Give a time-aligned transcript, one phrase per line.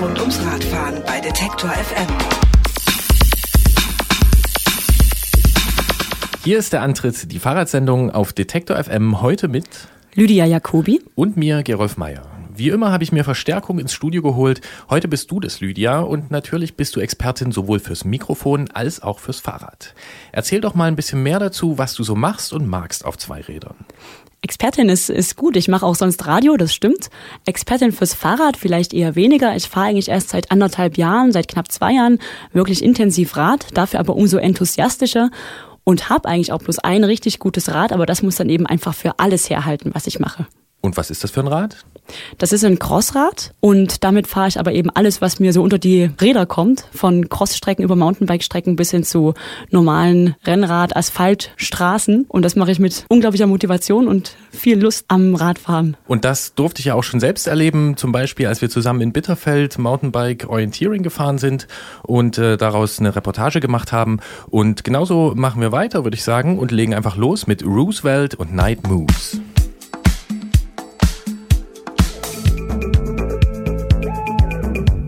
[0.00, 2.06] Rund ums Radfahren bei Detektor FM.
[6.42, 9.66] Hier ist der Antritt, die Fahrradsendung auf Detektor FM heute mit
[10.14, 12.39] Lydia Jacobi und mir, Gerolf Meyer.
[12.60, 14.60] Wie immer habe ich mir Verstärkung ins Studio geholt.
[14.90, 19.18] Heute bist du das, Lydia, und natürlich bist du Expertin sowohl fürs Mikrofon als auch
[19.18, 19.94] fürs Fahrrad.
[20.30, 23.40] Erzähl doch mal ein bisschen mehr dazu, was du so machst und magst auf zwei
[23.40, 23.76] Rädern.
[24.42, 25.56] Expertin ist, ist gut.
[25.56, 27.08] Ich mache auch sonst Radio, das stimmt.
[27.46, 29.56] Expertin fürs Fahrrad vielleicht eher weniger.
[29.56, 32.18] Ich fahre eigentlich erst seit anderthalb Jahren, seit knapp zwei Jahren
[32.52, 35.30] wirklich intensiv Rad, dafür aber umso enthusiastischer
[35.84, 38.92] und habe eigentlich auch bloß ein richtig gutes Rad, aber das muss dann eben einfach
[38.92, 40.46] für alles herhalten, was ich mache.
[40.82, 41.84] Und was ist das für ein Rad?
[42.38, 45.78] Das ist ein Crossrad und damit fahre ich aber eben alles, was mir so unter
[45.78, 49.34] die Räder kommt, von Crossstrecken über Mountainbike-Strecken bis hin zu
[49.70, 55.96] normalen Rennrad, Asphaltstraßen und das mache ich mit unglaublicher Motivation und viel Lust am Radfahren.
[56.06, 59.12] Und das durfte ich ja auch schon selbst erleben, zum Beispiel als wir zusammen in
[59.12, 61.66] Bitterfeld Mountainbike Orienteering gefahren sind
[62.02, 64.20] und äh, daraus eine Reportage gemacht haben
[64.50, 68.54] und genauso machen wir weiter, würde ich sagen, und legen einfach los mit Roosevelt und
[68.54, 69.40] Night Moves.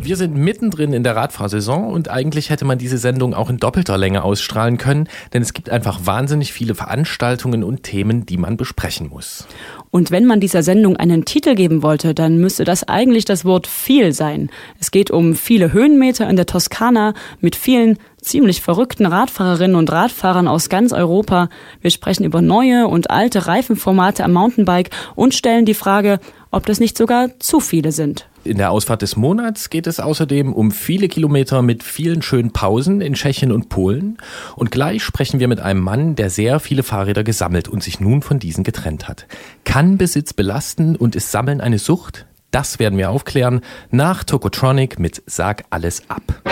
[0.04, 3.96] Wir sind mittendrin in der Radfahrsaison und eigentlich hätte man diese Sendung auch in doppelter
[3.96, 9.10] Länge ausstrahlen können, denn es gibt einfach wahnsinnig viele Veranstaltungen und Themen, die man besprechen
[9.10, 9.46] muss.
[9.92, 13.68] Und wenn man dieser Sendung einen Titel geben wollte, dann müsste das eigentlich das Wort
[13.68, 14.50] viel sein.
[14.80, 20.48] Es geht um viele Höhenmeter in der Toskana mit vielen ziemlich verrückten Radfahrerinnen und Radfahrern
[20.48, 21.48] aus ganz Europa.
[21.80, 26.80] Wir sprechen über neue und alte Reifenformate am Mountainbike und stellen die Frage, ob das
[26.80, 28.28] nicht sogar zu viele sind.
[28.44, 33.00] In der Ausfahrt des Monats geht es außerdem um viele Kilometer mit vielen schönen Pausen
[33.00, 34.18] in Tschechien und Polen.
[34.56, 38.20] Und gleich sprechen wir mit einem Mann, der sehr viele Fahrräder gesammelt und sich nun
[38.22, 39.26] von diesen getrennt hat.
[39.64, 42.26] Kann Besitz belasten und ist Sammeln eine Sucht?
[42.50, 43.60] Das werden wir aufklären
[43.90, 46.42] nach Tokotronic mit Sag alles ab.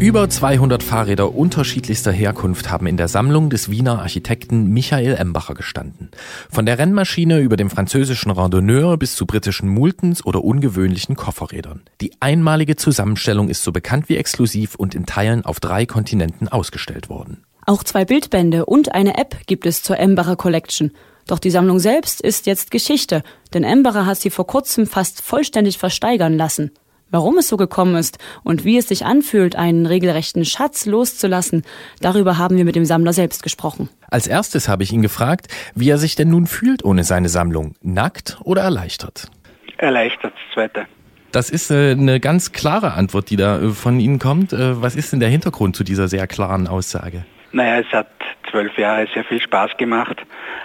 [0.00, 6.10] Über 200 Fahrräder unterschiedlichster Herkunft haben in der Sammlung des Wiener Architekten Michael Embacher gestanden.
[6.50, 11.82] Von der Rennmaschine über dem französischen Randonneur bis zu britischen Multens oder ungewöhnlichen Kofferrädern.
[12.00, 17.08] Die einmalige Zusammenstellung ist so bekannt wie exklusiv und in Teilen auf drei Kontinenten ausgestellt
[17.08, 17.44] worden.
[17.64, 20.90] Auch zwei Bildbände und eine App gibt es zur Embacher Collection.
[21.26, 23.22] Doch die Sammlung selbst ist jetzt Geschichte,
[23.54, 26.72] denn Embacher hat sie vor kurzem fast vollständig versteigern lassen.
[27.14, 31.62] Warum es so gekommen ist und wie es sich anfühlt, einen regelrechten Schatz loszulassen,
[32.00, 33.88] darüber haben wir mit dem Sammler selbst gesprochen.
[34.10, 37.76] Als erstes habe ich ihn gefragt, wie er sich denn nun fühlt ohne seine Sammlung.
[37.82, 39.30] Nackt oder erleichtert?
[39.76, 40.86] Erleichtert, das zweite.
[41.30, 44.52] Das ist äh, eine ganz klare Antwort, die da äh, von Ihnen kommt.
[44.52, 47.24] Äh, was ist denn der Hintergrund zu dieser sehr klaren Aussage?
[47.52, 48.08] Naja, es hat
[48.50, 50.20] zwölf Jahre sehr viel Spaß gemacht,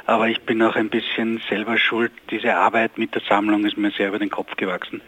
[0.10, 2.12] aber ich bin auch ein bisschen selber schuld.
[2.32, 5.02] Diese Arbeit mit der Sammlung ist mir sehr über den Kopf gewachsen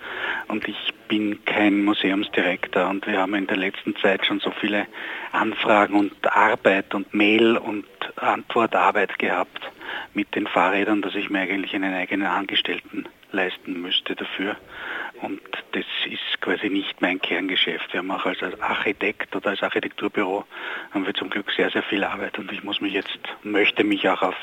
[0.48, 4.86] und ich bin kein Museumsdirektor und wir haben in der letzten Zeit schon so viele
[5.32, 9.62] Anfragen und Arbeit und Mail und Antwortarbeit gehabt
[10.14, 14.56] mit den Fahrrädern, dass ich mir eigentlich einen eigenen Angestellten leisten müsste dafür.
[15.22, 15.42] Und
[15.74, 17.94] das ist quasi nicht mein Kerngeschäft.
[17.94, 20.46] Wir haben auch als Architekt oder als Architekturbüro
[20.92, 24.10] haben wir zum Glück sehr, sehr viel Arbeit und ich muss mich jetzt, möchte mich
[24.10, 24.36] auch auf,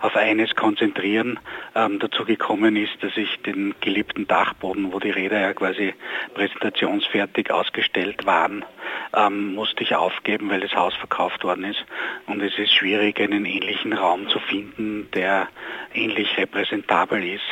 [0.00, 1.40] auf eines konzentrieren.
[1.74, 5.94] Ähm, dazu gekommen ist, dass ich den geliebten Dachboden, wo die Räder ja quasi
[6.34, 8.64] präsentationsfertig ausgestellt waren,
[9.14, 11.84] ähm, musste ich aufgeben, weil das Haus verkauft worden ist.
[12.26, 15.48] Und es ist schwierig, einen ähnlichen Raum zu finden, der
[15.94, 17.42] ähnlich repräsentabel ist.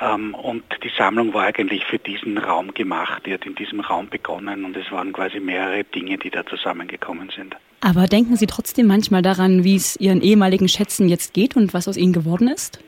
[0.00, 3.24] Ähm, und die Sammlung war eigentlich für diesen Raum gemacht.
[3.26, 7.30] Die hat in diesem Raum begonnen und es waren quasi mehrere Dinge, die da zusammengekommen
[7.34, 7.56] sind.
[7.80, 11.88] Aber denken Sie trotzdem manchmal daran, wie es Ihren ehemaligen Schätzen jetzt geht und was
[11.88, 12.80] aus ihnen geworden ist?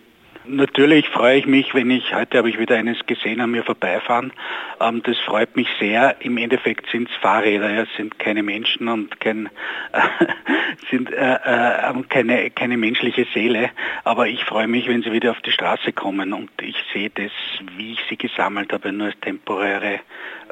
[0.51, 4.33] Natürlich freue ich mich, wenn ich, heute habe ich wieder eines gesehen, an mir vorbeifahren.
[4.81, 6.17] Ähm, das freut mich sehr.
[6.21, 9.51] Im Endeffekt sind es Fahrräder, ja, sind keine Menschen und kein,
[9.93, 10.01] äh,
[10.91, 13.71] sind äh, äh, keine, keine menschliche Seele.
[14.05, 17.33] Aber ich freue mich, wenn sie wieder auf die Straße kommen und ich sehe das,
[17.77, 20.01] wie ich sie gesammelt habe, nur als temporäre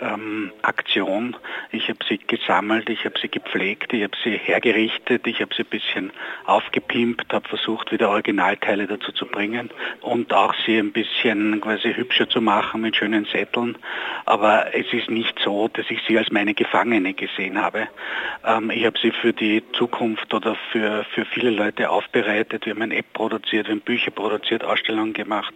[0.01, 1.37] ähm, Aktion.
[1.73, 5.63] Ich habe sie gesammelt, ich habe sie gepflegt, ich habe sie hergerichtet, ich habe sie
[5.63, 6.13] ein bisschen
[6.45, 9.71] aufgepimpt, habe versucht, wieder Originalteile dazu zu bringen
[10.01, 13.77] und auch sie ein bisschen quasi hübscher zu machen mit schönen Sätteln.
[14.25, 17.89] Aber es ist nicht so, dass ich sie als meine Gefangene gesehen habe.
[18.45, 22.67] Ähm, ich habe sie für die Zukunft oder für, für viele Leute aufbereitet.
[22.67, 25.55] Wir haben eine App produziert, wir haben Bücher produziert, Ausstellungen gemacht.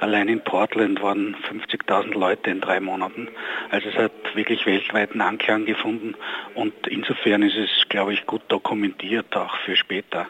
[0.00, 3.28] Allein in Portland waren 50.000 Leute in drei Monaten.
[3.70, 6.14] Also es hat wirklich weltweiten Anklang gefunden
[6.54, 10.26] und insofern ist es, glaube ich, gut dokumentiert auch für später.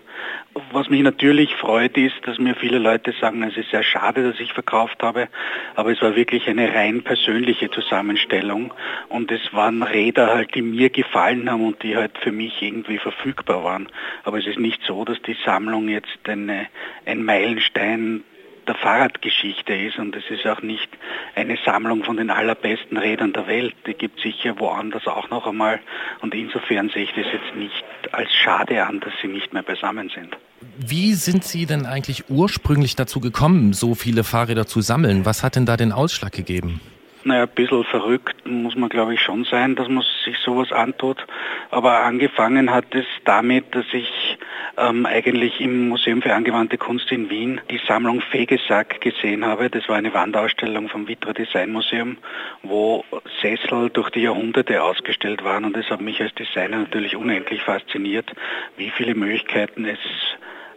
[0.72, 4.40] Was mich natürlich freut, ist, dass mir viele Leute sagen, es ist sehr schade, dass
[4.40, 5.28] ich verkauft habe,
[5.76, 8.72] aber es war wirklich eine rein persönliche Zusammenstellung
[9.08, 12.98] und es waren Räder halt, die mir gefallen haben und die halt für mich irgendwie
[12.98, 13.88] verfügbar waren.
[14.24, 16.66] Aber es ist nicht so, dass die Sammlung jetzt eine,
[17.06, 18.24] ein Meilenstein
[18.68, 20.88] der Fahrradgeschichte ist und es ist auch nicht
[21.34, 23.74] eine Sammlung von den allerbesten Rädern der Welt.
[23.86, 25.80] Die gibt es sicher woanders auch noch einmal
[26.20, 30.10] und insofern sehe ich das jetzt nicht als schade an, dass sie nicht mehr beisammen
[30.14, 30.36] sind.
[30.78, 35.24] Wie sind Sie denn eigentlich ursprünglich dazu gekommen, so viele Fahrräder zu sammeln?
[35.24, 36.80] Was hat denn da den Ausschlag gegeben?
[37.24, 41.26] Naja, ein bisschen verrückt muss man glaube ich schon sein, dass man sich sowas antut.
[41.70, 44.38] Aber angefangen hat es damit, dass ich
[44.76, 49.68] ähm, eigentlich im Museum für angewandte Kunst in Wien die Sammlung Fegesack gesehen habe.
[49.68, 52.18] Das war eine Wandausstellung vom Vitra Design Museum,
[52.62, 53.04] wo
[53.42, 55.64] Sessel durch die Jahrhunderte ausgestellt waren.
[55.64, 58.32] Und das hat mich als Designer natürlich unendlich fasziniert,
[58.76, 59.98] wie viele Möglichkeiten es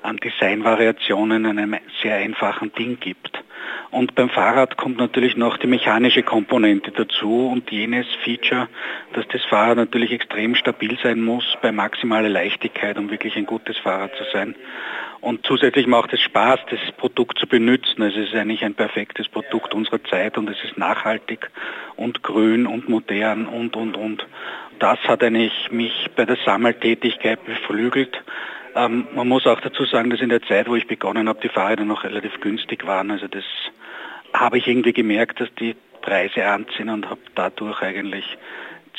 [0.03, 3.42] an Designvariationen in einem sehr einfachen Ding gibt.
[3.92, 8.69] Und beim Fahrrad kommt natürlich noch die mechanische Komponente dazu und jenes Feature,
[9.13, 13.77] dass das Fahrrad natürlich extrem stabil sein muss bei maximaler Leichtigkeit, um wirklich ein gutes
[13.77, 14.56] Fahrrad zu sein.
[15.19, 18.01] Und zusätzlich macht es Spaß, das Produkt zu benutzen.
[18.01, 21.51] Es ist eigentlich ein perfektes Produkt unserer Zeit und es ist nachhaltig
[21.95, 24.25] und grün und modern und, und, und.
[24.80, 28.24] Das hat eigentlich mich bei der Sammeltätigkeit beflügelt
[28.75, 31.50] ähm, man muss auch dazu sagen, dass in der Zeit, wo ich begonnen habe, die
[31.50, 33.12] Fahrräder noch relativ günstig waren.
[33.12, 33.44] Also das
[34.33, 38.25] habe ich irgendwie gemerkt, dass die Preise anziehen und habe dadurch eigentlich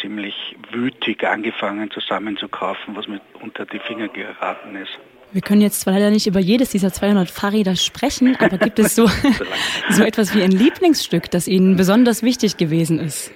[0.01, 0.35] ziemlich
[0.71, 4.99] wütig angefangen zusammenzukaufen, was mir unter die Finger geraten ist.
[5.33, 8.95] Wir können jetzt zwar leider nicht über jedes dieser 200 Fahrräder sprechen, aber gibt es
[8.95, 9.07] so,
[9.89, 13.33] so etwas wie ein Lieblingsstück, das Ihnen besonders wichtig gewesen ist?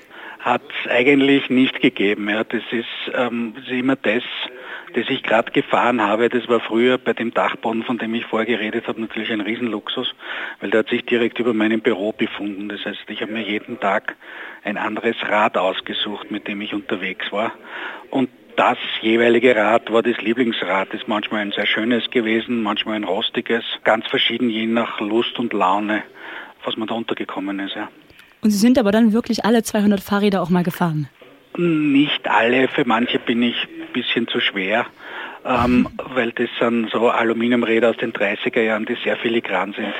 [0.46, 2.28] Hat es eigentlich nicht gegeben.
[2.28, 2.44] Ja.
[2.44, 4.22] Das, ist, ähm, immer das,
[4.94, 8.46] das ich gerade gefahren habe, das war früher bei dem Dachboden, von dem ich vorher
[8.46, 10.14] geredet habe, natürlich ein Riesenluxus,
[10.60, 12.68] weil der hat sich direkt über meinem Büro befunden.
[12.68, 14.14] Das heißt, ich habe mir jeden Tag
[14.62, 17.50] ein anderes Rad ausgesucht, mit dem ich unterwegs war.
[18.10, 22.94] Und das jeweilige Rad war das Lieblingsrad, das ist manchmal ein sehr schönes gewesen, manchmal
[22.94, 26.04] ein rostiges, ganz verschieden je nach Lust und Laune,
[26.62, 27.74] was man da untergekommen ist.
[27.74, 27.88] Ja.
[28.46, 31.08] Und Sie sind aber dann wirklich alle 200 Fahrräder auch mal gefahren?
[31.56, 34.86] Nicht alle, für manche bin ich ein bisschen zu schwer,
[35.44, 39.92] ähm, weil das sind so Aluminiumräder aus den 30er Jahren, die sehr filigran sind.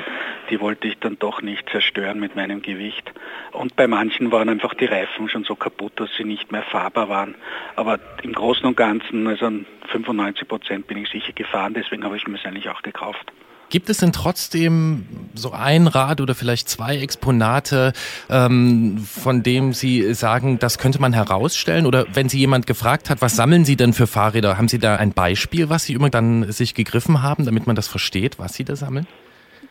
[0.49, 3.13] Die wollte ich dann doch nicht zerstören mit meinem Gewicht.
[3.51, 7.09] Und bei manchen waren einfach die Reifen schon so kaputt, dass sie nicht mehr fahrbar
[7.09, 7.35] waren.
[7.75, 9.51] Aber im Großen und Ganzen, also
[9.89, 13.33] 95 Prozent bin ich sicher gefahren, deswegen habe ich mir es eigentlich auch gekauft.
[13.69, 17.93] Gibt es denn trotzdem so ein Rad oder vielleicht zwei Exponate,
[18.31, 21.87] ähm, von dem Sie sagen, das könnte man herausstellen?
[21.87, 24.97] Oder wenn Sie jemand gefragt hat, was sammeln Sie denn für Fahrräder, haben Sie da
[24.97, 28.65] ein Beispiel, was Sie immer dann sich gegriffen haben, damit man das versteht, was Sie
[28.65, 29.07] da sammeln?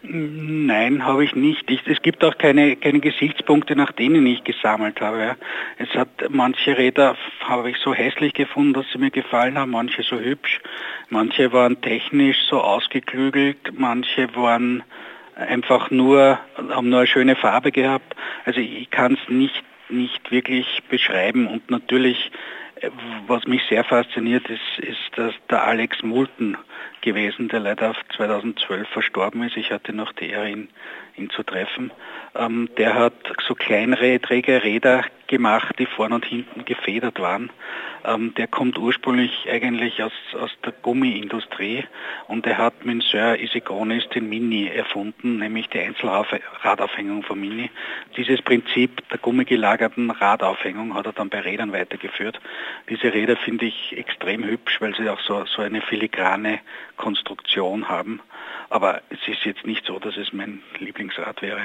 [0.07, 1.69] Nein, habe ich nicht.
[1.69, 5.35] Ich, es gibt auch keine, keine Gesichtspunkte, nach denen ich gesammelt habe.
[5.77, 10.03] Es hat manche Räder habe ich so hässlich gefunden, dass sie mir gefallen haben, manche
[10.03, 10.61] so hübsch,
[11.09, 14.83] manche waren technisch so ausgeklügelt, manche waren
[15.35, 18.15] einfach nur, haben nur eine schöne Farbe gehabt.
[18.45, 22.31] Also ich kann es nicht, nicht wirklich beschreiben und natürlich
[23.27, 26.57] was mich sehr fasziniert ist, ist dass der Alex Moulton
[27.05, 29.55] gewesen, der leider 2012 verstorben ist.
[29.55, 30.67] Ich hatte noch die Ehre, ihn,
[31.17, 31.91] ihn zu treffen.
[32.35, 33.13] Ähm, der hat
[33.47, 37.49] so kleinere Trägerräder gemacht, die vorne und hinten gefedert waren.
[38.03, 41.85] Ähm, der kommt ursprünglich eigentlich aus, aus der Gummiindustrie
[42.27, 47.71] und er hat mit Sir Isigonis den Mini erfunden, nämlich die Einzelradaufhängung von Mini.
[48.15, 52.39] Dieses Prinzip der gummigelagerten Radaufhängung hat er dann bei Rädern weitergeführt.
[52.89, 56.59] Diese Räder finde ich extrem hübsch, weil sie auch so, so eine filigrane
[56.97, 58.21] Konstruktion haben.
[58.69, 61.61] Aber es ist jetzt nicht so, dass es mein Lieblingsrad wäre.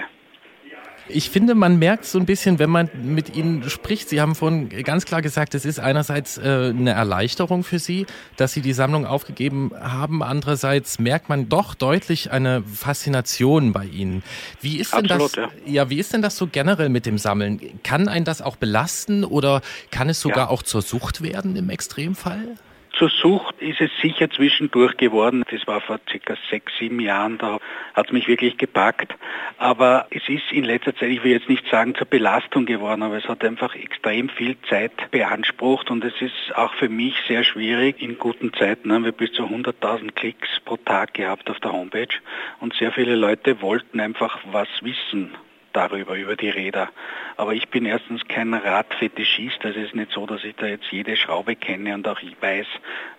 [1.09, 4.09] Ich finde, man merkt so ein bisschen, wenn man mit Ihnen spricht.
[4.09, 8.53] Sie haben vorhin ganz klar gesagt, es ist einerseits äh, eine Erleichterung für Sie, dass
[8.53, 10.23] Sie die Sammlung aufgegeben haben.
[10.23, 14.23] Andererseits merkt man doch deutlich eine Faszination bei Ihnen.
[14.61, 15.53] Wie ist denn Absolut, das?
[15.67, 15.73] Ja.
[15.73, 15.91] ja.
[15.91, 17.81] wie ist denn das so generell mit dem Sammeln?
[17.83, 20.49] Kann ein das auch belasten oder kann es sogar ja.
[20.49, 22.57] auch zur Sucht werden im Extremfall?
[22.93, 25.45] Zur Sucht ist es sicher zwischendurch geworden.
[25.51, 27.59] Das war vor circa sechs, sieben Jahren, da
[27.95, 29.15] hat es mich wirklich gepackt.
[29.59, 33.17] Aber es ist in letzter Zeit, ich will jetzt nicht sagen zur Belastung geworden, aber
[33.17, 38.01] es hat einfach extrem viel Zeit beansprucht und es ist auch für mich sehr schwierig
[38.03, 38.93] in guten Zeiten.
[38.93, 42.15] Haben wir bis zu 100.000 Klicks pro Tag gehabt auf der Homepage
[42.61, 45.35] und sehr viele Leute wollten einfach was wissen
[45.73, 46.89] darüber, über die Räder.
[47.37, 50.91] Aber ich bin erstens kein Radfetischist, also es ist nicht so, dass ich da jetzt
[50.91, 52.67] jede Schraube kenne und auch ich weiß,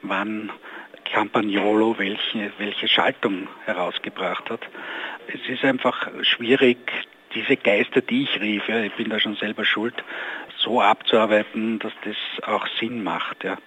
[0.02, 0.52] wann
[1.06, 4.62] Campagnolo welche, welche Schaltung herausgebracht hat.
[5.28, 6.78] Es ist einfach schwierig,
[7.34, 9.96] diese Geister, die ich rief, ja, ich bin da schon selber schuld,
[10.58, 13.44] so abzuarbeiten, dass das auch Sinn macht.
[13.44, 13.58] Ja.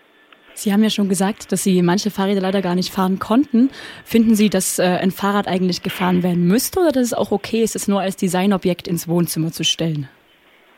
[0.54, 3.70] Sie haben ja schon gesagt, dass Sie manche Fahrräder leider gar nicht fahren konnten.
[4.04, 7.62] Finden Sie, dass äh, ein Fahrrad eigentlich gefahren werden müsste oder dass es auch okay
[7.62, 10.08] ist, es nur als Designobjekt ins Wohnzimmer zu stellen?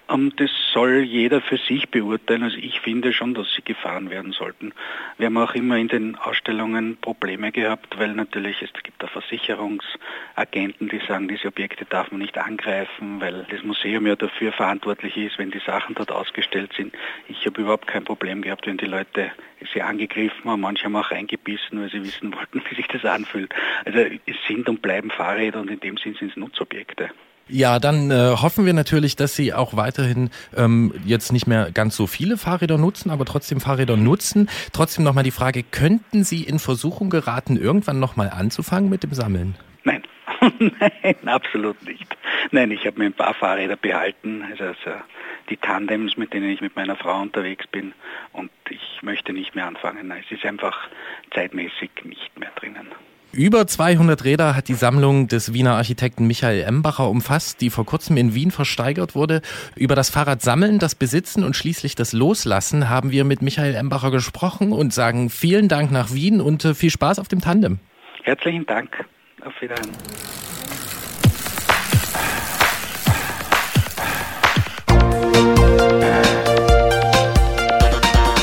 [0.08, 2.42] Ähm, das soll jeder für sich beurteilen.
[2.42, 4.72] Also ich finde schon, dass sie gefahren werden sollten.
[5.18, 10.88] Wir haben auch immer in den Ausstellungen Probleme gehabt, weil natürlich es gibt da Versicherungsagenten,
[10.88, 15.38] die sagen, diese Objekte darf man nicht angreifen, weil das Museum ja dafür verantwortlich ist,
[15.38, 16.94] wenn die Sachen dort ausgestellt sind.
[17.28, 19.32] Ich habe überhaupt kein Problem gehabt, wenn die Leute
[19.72, 20.60] sie angegriffen haben.
[20.60, 23.54] Manche haben auch reingebissen, weil sie wissen wollten, wie sich das anfühlt.
[23.84, 27.10] Also es sind und bleiben Fahrräder und in dem Sinn sind es Nutzobjekte.
[27.48, 31.96] Ja, dann äh, hoffen wir natürlich, dass Sie auch weiterhin ähm, jetzt nicht mehr ganz
[31.96, 34.48] so viele Fahrräder nutzen, aber trotzdem Fahrräder nutzen.
[34.72, 39.54] Trotzdem nochmal die Frage, könnten Sie in Versuchung geraten, irgendwann nochmal anzufangen mit dem Sammeln?
[39.84, 40.02] Nein.
[40.58, 42.16] Nein, absolut nicht.
[42.50, 45.00] Nein, ich habe mir ein paar Fahrräder behalten, also, also
[45.48, 47.92] die Tandems, mit denen ich mit meiner Frau unterwegs bin
[48.32, 50.10] und ich möchte nicht mehr anfangen.
[50.10, 50.88] Es ist einfach
[51.32, 52.88] zeitmäßig nicht mehr drinnen.
[53.36, 58.16] Über 200 Räder hat die Sammlung des Wiener Architekten Michael Embacher umfasst, die vor kurzem
[58.16, 59.42] in Wien versteigert wurde.
[59.76, 64.72] Über das Fahrradsammeln, das Besitzen und schließlich das Loslassen haben wir mit Michael Embacher gesprochen
[64.72, 67.78] und sagen vielen Dank nach Wien und äh, viel Spaß auf dem Tandem.
[68.22, 69.04] Herzlichen Dank.
[69.44, 69.92] Auf Wiedersehen.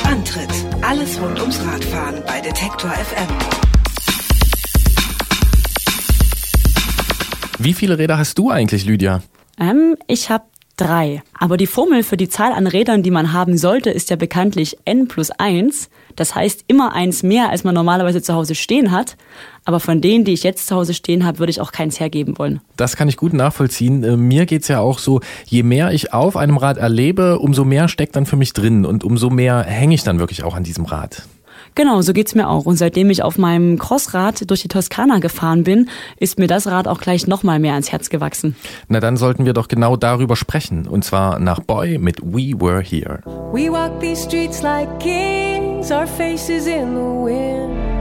[0.06, 0.84] Antritt.
[0.84, 3.63] Alles rund ums Radfahren bei Detektor FM.
[7.60, 9.22] Wie viele Räder hast du eigentlich, Lydia?
[9.60, 10.46] Ähm, ich habe
[10.78, 11.22] drei.
[11.38, 14.78] Aber die Formel für die Zahl an Rädern, die man haben sollte, ist ja bekanntlich
[14.86, 15.90] n plus 1.
[16.16, 19.18] Das heißt immer eins mehr, als man normalerweise zu Hause stehen hat.
[19.66, 22.38] Aber von denen, die ich jetzt zu Hause stehen habe, würde ich auch keins hergeben
[22.38, 22.60] wollen.
[22.76, 24.04] Das kann ich gut nachvollziehen.
[24.04, 27.88] Äh, mir geht's ja auch so, je mehr ich auf einem Rad erlebe, umso mehr
[27.88, 30.86] steckt dann für mich drin und umso mehr hänge ich dann wirklich auch an diesem
[30.86, 31.24] Rad.
[31.76, 32.66] Genau, so geht's mir auch.
[32.66, 36.88] Und seitdem ich auf meinem Crossrad durch die Toskana gefahren bin, ist mir das Rad
[36.88, 38.56] auch gleich nochmal mehr ans Herz gewachsen.
[38.88, 40.88] Na dann sollten wir doch genau darüber sprechen.
[40.88, 43.22] Und zwar nach Boy mit We Were Here.
[43.52, 47.94] We walk these streets like kings, our faces in the wind.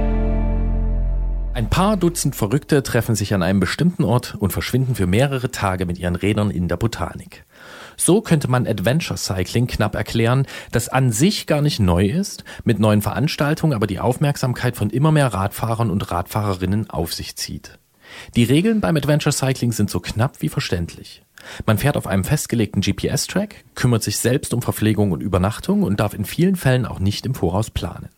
[1.54, 5.84] Ein paar Dutzend Verrückte treffen sich an einem bestimmten Ort und verschwinden für mehrere Tage
[5.84, 7.44] mit ihren Rädern in der Botanik.
[7.96, 12.78] So könnte man Adventure Cycling knapp erklären, das an sich gar nicht neu ist, mit
[12.78, 17.78] neuen Veranstaltungen aber die Aufmerksamkeit von immer mehr Radfahrern und Radfahrerinnen auf sich zieht.
[18.36, 21.22] Die Regeln beim Adventure Cycling sind so knapp wie verständlich.
[21.66, 26.14] Man fährt auf einem festgelegten GPS-Track, kümmert sich selbst um Verpflegung und Übernachtung und darf
[26.14, 28.08] in vielen Fällen auch nicht im Voraus planen.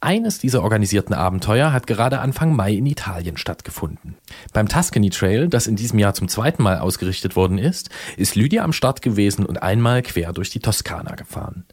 [0.00, 4.16] Eines dieser organisierten Abenteuer hat gerade Anfang Mai in Italien stattgefunden.
[4.52, 8.62] Beim Tuscany Trail, das in diesem Jahr zum zweiten Mal ausgerichtet worden ist, ist Lydia
[8.62, 11.64] am Start gewesen und einmal quer durch die Toskana gefahren.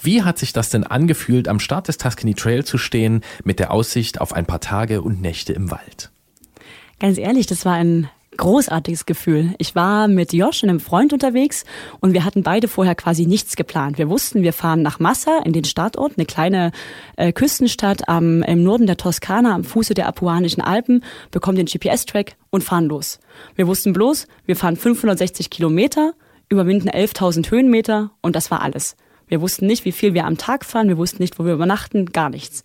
[0.00, 3.72] Wie hat sich das denn angefühlt, am Start des Tuscany Trail zu stehen, mit der
[3.72, 6.10] Aussicht auf ein paar Tage und Nächte im Wald?
[7.00, 9.54] Ganz ehrlich, das war ein großartiges Gefühl.
[9.58, 11.64] Ich war mit Josh und einem Freund unterwegs
[12.00, 13.98] und wir hatten beide vorher quasi nichts geplant.
[13.98, 16.72] Wir wussten, wir fahren nach Massa in den Startort, eine kleine
[17.16, 22.36] äh, Küstenstadt am, im Norden der Toskana am Fuße der Apuanischen Alpen, bekommen den GPS-Track
[22.50, 23.20] und fahren los.
[23.54, 26.14] Wir wussten bloß, wir fahren 560 Kilometer,
[26.48, 28.96] überwinden 11.000 Höhenmeter und das war alles.
[29.26, 32.06] Wir wussten nicht, wie viel wir am Tag fahren, wir wussten nicht, wo wir übernachten,
[32.06, 32.62] gar nichts.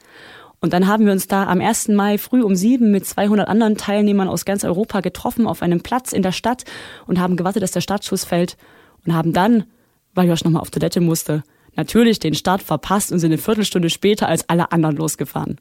[0.61, 1.89] Und dann haben wir uns da am 1.
[1.89, 6.11] Mai früh um sieben mit 200 anderen Teilnehmern aus ganz Europa getroffen auf einem Platz
[6.11, 6.65] in der Stadt
[7.07, 8.57] und haben gewartet, dass der Startschuss fällt
[9.05, 9.65] und haben dann,
[10.13, 11.43] weil Josh nochmal auf Toilette musste,
[11.75, 15.59] natürlich den Start verpasst und sind eine Viertelstunde später als alle anderen losgefahren.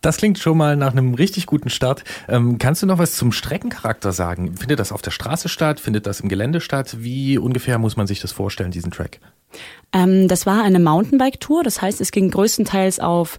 [0.00, 2.04] Das klingt schon mal nach einem richtig guten Start.
[2.28, 4.56] Ähm, kannst du noch was zum Streckencharakter sagen?
[4.56, 5.80] Findet das auf der Straße statt?
[5.80, 6.96] Findet das im Gelände statt?
[7.00, 9.20] Wie ungefähr muss man sich das vorstellen, diesen Track?
[9.92, 11.62] Ähm, das war eine Mountainbike-Tour.
[11.64, 13.38] Das heißt, es ging größtenteils auf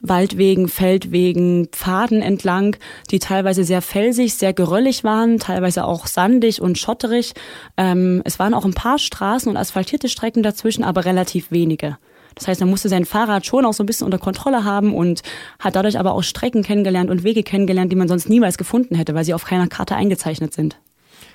[0.00, 2.76] Waldwegen, Feldwegen, Pfaden entlang,
[3.10, 7.34] die teilweise sehr felsig, sehr geröllig waren, teilweise auch sandig und schotterig.
[7.76, 11.98] Ähm, es waren auch ein paar Straßen und asphaltierte Strecken dazwischen, aber relativ wenige.
[12.38, 15.22] Das heißt, man musste sein Fahrrad schon auch so ein bisschen unter Kontrolle haben und
[15.58, 19.14] hat dadurch aber auch Strecken kennengelernt und Wege kennengelernt, die man sonst niemals gefunden hätte,
[19.14, 20.78] weil sie auf keiner Karte eingezeichnet sind.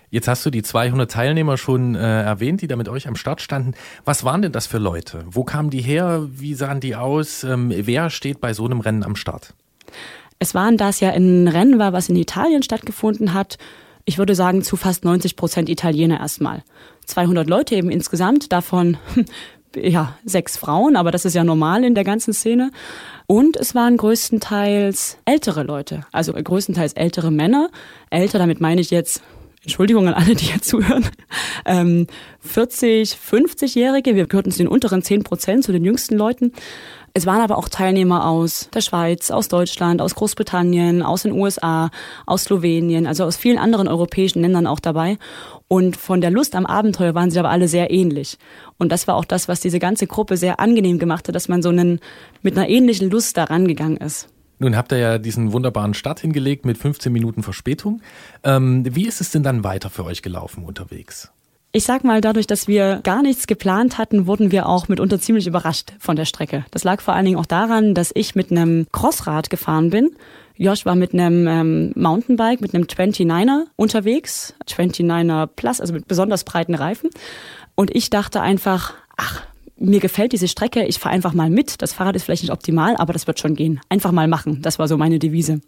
[0.09, 3.41] Jetzt hast du die 200 Teilnehmer schon äh, erwähnt, die da mit euch am Start
[3.41, 3.73] standen.
[4.05, 5.25] Was waren denn das für Leute?
[5.25, 6.27] Wo kamen die her?
[6.29, 7.43] Wie sahen die aus?
[7.43, 9.55] Ähm, wer steht bei so einem Rennen am Start?
[10.37, 13.57] Es waren, da es ja ein Rennen war, was in Italien stattgefunden hat,
[14.05, 16.63] ich würde sagen zu fast 90 Prozent Italiener erstmal.
[17.05, 18.97] 200 Leute eben insgesamt, davon
[19.75, 22.71] ja sechs Frauen, aber das ist ja normal in der ganzen Szene.
[23.27, 27.69] Und es waren größtenteils ältere Leute, also größtenteils ältere Männer.
[28.09, 29.21] Älter, damit meine ich jetzt
[29.63, 31.05] Entschuldigung an alle, die hier zuhören,
[31.65, 32.07] ähm,
[32.41, 36.51] 40, 50-Jährige, wir gehörten zu den unteren 10 Prozent, zu den jüngsten Leuten.
[37.15, 41.91] Es waren aber auch Teilnehmer aus der Schweiz, aus Deutschland, aus Großbritannien, aus den USA,
[42.25, 45.19] aus Slowenien, also aus vielen anderen europäischen Ländern auch dabei.
[45.67, 48.39] Und von der Lust am Abenteuer waren sie aber alle sehr ähnlich.
[48.79, 51.61] Und das war auch das, was diese ganze Gruppe sehr angenehm gemacht hat, dass man
[51.61, 51.99] so einen,
[52.41, 54.29] mit einer ähnlichen Lust da rangegangen ist.
[54.57, 58.01] Nun habt ihr ja diesen wunderbaren Start hingelegt mit 15 Minuten Verspätung.
[58.43, 61.32] Ähm, wie ist es denn dann weiter für euch gelaufen unterwegs?
[61.75, 65.47] Ich sag mal, dadurch, dass wir gar nichts geplant hatten, wurden wir auch mitunter ziemlich
[65.47, 66.65] überrascht von der Strecke.
[66.69, 70.11] Das lag vor allen Dingen auch daran, dass ich mit einem Crossrad gefahren bin.
[70.55, 74.53] Josh war mit einem ähm, Mountainbike, mit einem 29er unterwegs.
[74.67, 77.09] 29er Plus, also mit besonders breiten Reifen.
[77.73, 79.41] Und ich dachte einfach, ach,
[79.75, 81.81] mir gefällt diese Strecke, ich fahre einfach mal mit.
[81.81, 83.81] Das Fahrrad ist vielleicht nicht optimal, aber das wird schon gehen.
[83.89, 84.61] Einfach mal machen.
[84.61, 85.61] Das war so meine Devise.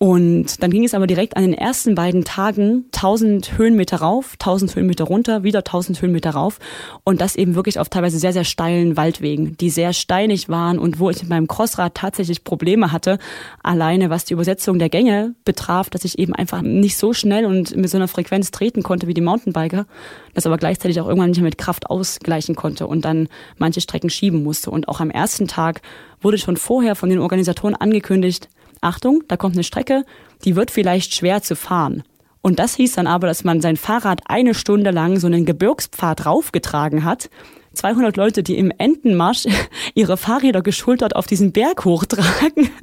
[0.00, 4.76] Und dann ging es aber direkt an den ersten beiden Tagen 1000 Höhenmeter rauf, 1000
[4.76, 6.60] Höhenmeter runter, wieder 1000 Höhenmeter rauf.
[7.02, 11.00] Und das eben wirklich auf teilweise sehr, sehr steilen Waldwegen, die sehr steinig waren und
[11.00, 13.18] wo ich mit meinem Crossrad tatsächlich Probleme hatte.
[13.64, 17.76] Alleine was die Übersetzung der Gänge betraf, dass ich eben einfach nicht so schnell und
[17.76, 19.86] mit so einer Frequenz treten konnte wie die Mountainbiker,
[20.32, 24.10] das aber gleichzeitig auch irgendwann nicht mehr mit Kraft ausgleichen konnte und dann manche Strecken
[24.10, 24.70] schieben musste.
[24.70, 25.82] Und auch am ersten Tag
[26.20, 28.48] wurde schon vorher von den Organisatoren angekündigt,
[28.80, 30.04] Achtung, da kommt eine Strecke,
[30.44, 32.02] die wird vielleicht schwer zu fahren.
[32.40, 36.24] Und das hieß dann aber, dass man sein Fahrrad eine Stunde lang so einen Gebirgspfad
[36.24, 37.30] raufgetragen hat.
[37.74, 39.46] 200 Leute, die im Entenmarsch
[39.94, 42.70] ihre Fahrräder geschultert auf diesen Berg hochtragen.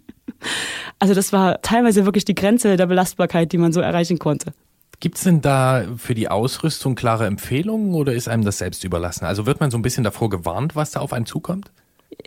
[1.00, 4.54] Also das war teilweise wirklich die Grenze der Belastbarkeit, die man so erreichen konnte.
[5.00, 9.26] Gibt es denn da für die Ausrüstung klare Empfehlungen oder ist einem das selbst überlassen?
[9.26, 11.72] Also wird man so ein bisschen davor gewarnt, was da auf einen zukommt?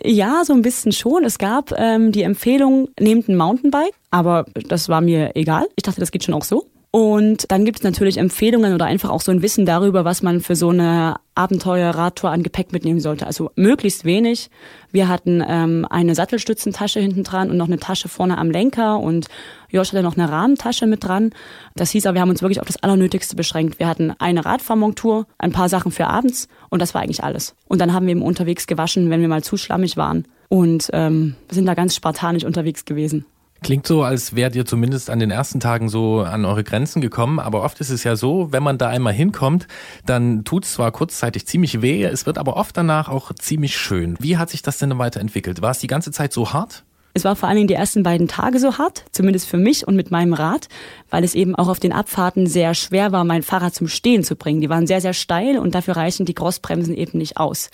[0.03, 1.23] Ja, so ein bisschen schon.
[1.23, 5.67] Es gab ähm, die Empfehlung, nehmt ein Mountainbike, aber das war mir egal.
[5.75, 6.65] Ich dachte, das geht schon auch so.
[6.91, 10.41] Und dann gibt es natürlich Empfehlungen oder einfach auch so ein Wissen darüber, was man
[10.41, 13.27] für so eine Abenteuer-Radtour an Gepäck mitnehmen sollte.
[13.27, 14.49] Also möglichst wenig.
[14.91, 19.27] Wir hatten ähm, eine Sattelstützentasche hinten dran und noch eine Tasche vorne am Lenker und
[19.69, 21.29] Josh hatte noch eine Rahmentasche mit dran.
[21.75, 23.77] Das hieß aber, wir haben uns wirklich auf das Allernötigste beschränkt.
[23.77, 27.55] Wir hatten eine Radfahrmontur, ein paar Sachen für abends und das war eigentlich alles.
[27.67, 31.35] Und dann haben wir eben unterwegs gewaschen, wenn wir mal zu schlammig waren und ähm,
[31.51, 33.25] sind da ganz spartanisch unterwegs gewesen.
[33.61, 37.39] Klingt so, als wärt ihr zumindest an den ersten Tagen so an eure Grenzen gekommen,
[37.39, 39.67] aber oft ist es ja so, wenn man da einmal hinkommt,
[40.05, 44.15] dann tut es zwar kurzzeitig ziemlich weh, es wird aber oft danach auch ziemlich schön.
[44.19, 45.61] Wie hat sich das denn weiterentwickelt?
[45.61, 46.83] War es die ganze Zeit so hart?
[47.13, 49.95] Es war vor allen Dingen die ersten beiden Tage so hart, zumindest für mich und
[49.95, 50.69] mit meinem Rad,
[51.09, 54.35] weil es eben auch auf den Abfahrten sehr schwer war, mein Fahrrad zum Stehen zu
[54.35, 54.61] bringen.
[54.61, 57.69] Die waren sehr, sehr steil und dafür reichen die Crossbremsen eben nicht aus.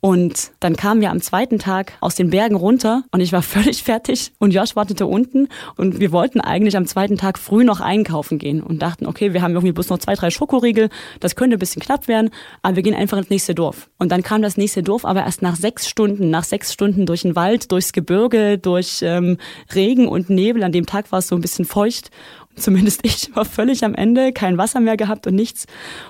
[0.00, 3.82] Und dann kamen wir am zweiten Tag aus den Bergen runter und ich war völlig
[3.82, 8.38] fertig und Josh wartete unten und wir wollten eigentlich am zweiten Tag früh noch einkaufen
[8.38, 11.58] gehen und dachten, okay, wir haben irgendwie bloß noch zwei, drei Schokoriegel, das könnte ein
[11.58, 12.30] bisschen knapp werden,
[12.62, 13.90] aber wir gehen einfach ins nächste Dorf.
[13.98, 17.22] Und dann kam das nächste Dorf aber erst nach sechs Stunden, nach sechs Stunden durch
[17.22, 19.38] den Wald, durchs Gebirge, durch ähm,
[19.74, 20.62] Regen und Nebel.
[20.62, 22.10] An dem Tag war es so ein bisschen feucht
[22.58, 25.66] zumindest ich war völlig am Ende, kein Wasser mehr gehabt und nichts.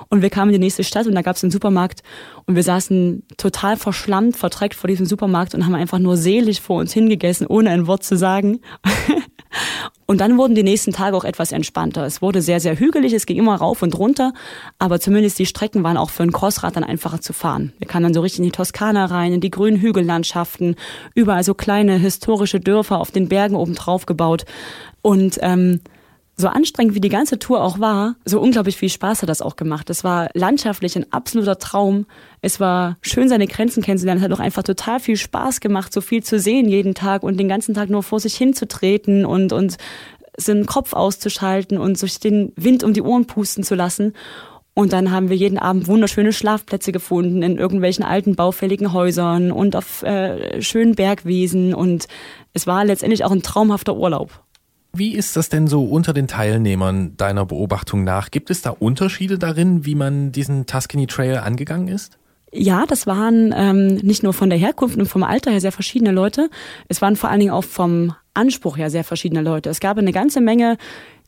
[0.09, 2.03] Und wir kamen in die nächste Stadt und da gab es einen Supermarkt
[2.47, 6.79] und wir saßen total verschlammt, verdreckt vor diesem Supermarkt und haben einfach nur selig vor
[6.81, 8.61] uns hingegessen, ohne ein Wort zu sagen.
[10.07, 12.05] Und dann wurden die nächsten Tage auch etwas entspannter.
[12.05, 14.33] Es wurde sehr, sehr hügelig, es ging immer rauf und runter,
[14.79, 17.73] aber zumindest die Strecken waren auch für ein Crossrad dann einfacher zu fahren.
[17.79, 20.77] Wir kamen dann so richtig in die Toskana rein, in die grünen Hügellandschaften,
[21.15, 24.45] überall so kleine historische Dörfer auf den Bergen oben drauf gebaut.
[25.03, 25.81] Und ähm,
[26.41, 29.57] so anstrengend wie die ganze Tour auch war, so unglaublich viel Spaß hat das auch
[29.57, 29.91] gemacht.
[29.91, 32.07] Es war landschaftlich ein absoluter Traum.
[32.41, 34.21] Es war schön, seine Grenzen kennenzulernen.
[34.21, 37.39] Es hat auch einfach total viel Spaß gemacht, so viel zu sehen jeden Tag und
[37.39, 39.79] den ganzen Tag nur vor sich hinzutreten und, und
[40.37, 44.15] seinen Kopf auszuschalten und sich den Wind um die Ohren pusten zu lassen.
[44.75, 49.75] Und dann haben wir jeden Abend wunderschöne Schlafplätze gefunden in irgendwelchen alten baufälligen Häusern und
[49.75, 51.75] auf äh, schönen Bergwiesen.
[51.75, 52.07] Und
[52.53, 54.45] es war letztendlich auch ein traumhafter Urlaub.
[54.93, 58.31] Wie ist das denn so unter den Teilnehmern deiner Beobachtung nach?
[58.31, 62.19] Gibt es da Unterschiede darin, wie man diesen Tuscany Trail angegangen ist?
[62.51, 66.13] Ja, das waren ähm, nicht nur von der Herkunft und vom Alter her sehr verschiedene
[66.13, 66.49] Leute.
[66.89, 69.69] Es waren vor allen Dingen auch vom Anspruch her sehr verschiedene Leute.
[69.69, 70.79] Es gab eine ganze Menge,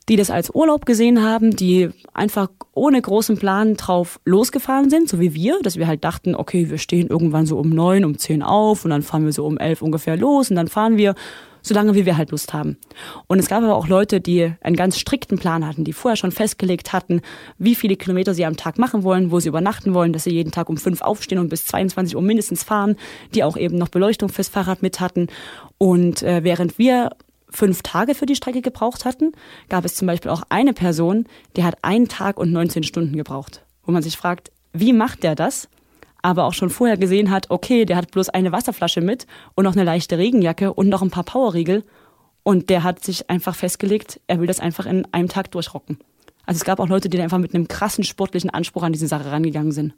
[0.09, 5.21] die das als Urlaub gesehen haben, die einfach ohne großen Plan drauf losgefahren sind, so
[5.21, 8.43] wie wir, dass wir halt dachten, okay, wir stehen irgendwann so um neun, um zehn
[8.43, 11.15] auf und dann fahren wir so um elf ungefähr los und dann fahren wir
[11.63, 12.79] solange wie wir halt Lust haben.
[13.27, 16.33] Und es gab aber auch Leute, die einen ganz strikten Plan hatten, die vorher schon
[16.33, 17.23] festgelegt hatten,
[17.59, 20.53] wie viele Kilometer sie am Tag machen wollen, wo sie übernachten wollen, dass sie jeden
[20.53, 22.97] Tag um fünf aufstehen und bis 22 Uhr mindestens fahren,
[23.35, 25.29] die auch eben noch Beleuchtung fürs Fahrrad mit hatten.
[25.79, 27.11] Und äh, während wir
[27.51, 29.33] fünf Tage für die Strecke gebraucht hatten,
[29.69, 33.65] gab es zum Beispiel auch eine Person, die hat einen Tag und 19 Stunden gebraucht.
[33.85, 35.69] Wo man sich fragt, wie macht der das?
[36.23, 39.75] Aber auch schon vorher gesehen hat, okay, der hat bloß eine Wasserflasche mit und noch
[39.75, 41.85] eine leichte Regenjacke und noch ein paar Powerriegel.
[42.43, 45.99] Und der hat sich einfach festgelegt, er will das einfach in einem Tag durchrocken.
[46.47, 49.31] Also es gab auch Leute, die einfach mit einem krassen sportlichen Anspruch an diese Sache
[49.31, 49.95] rangegangen sind.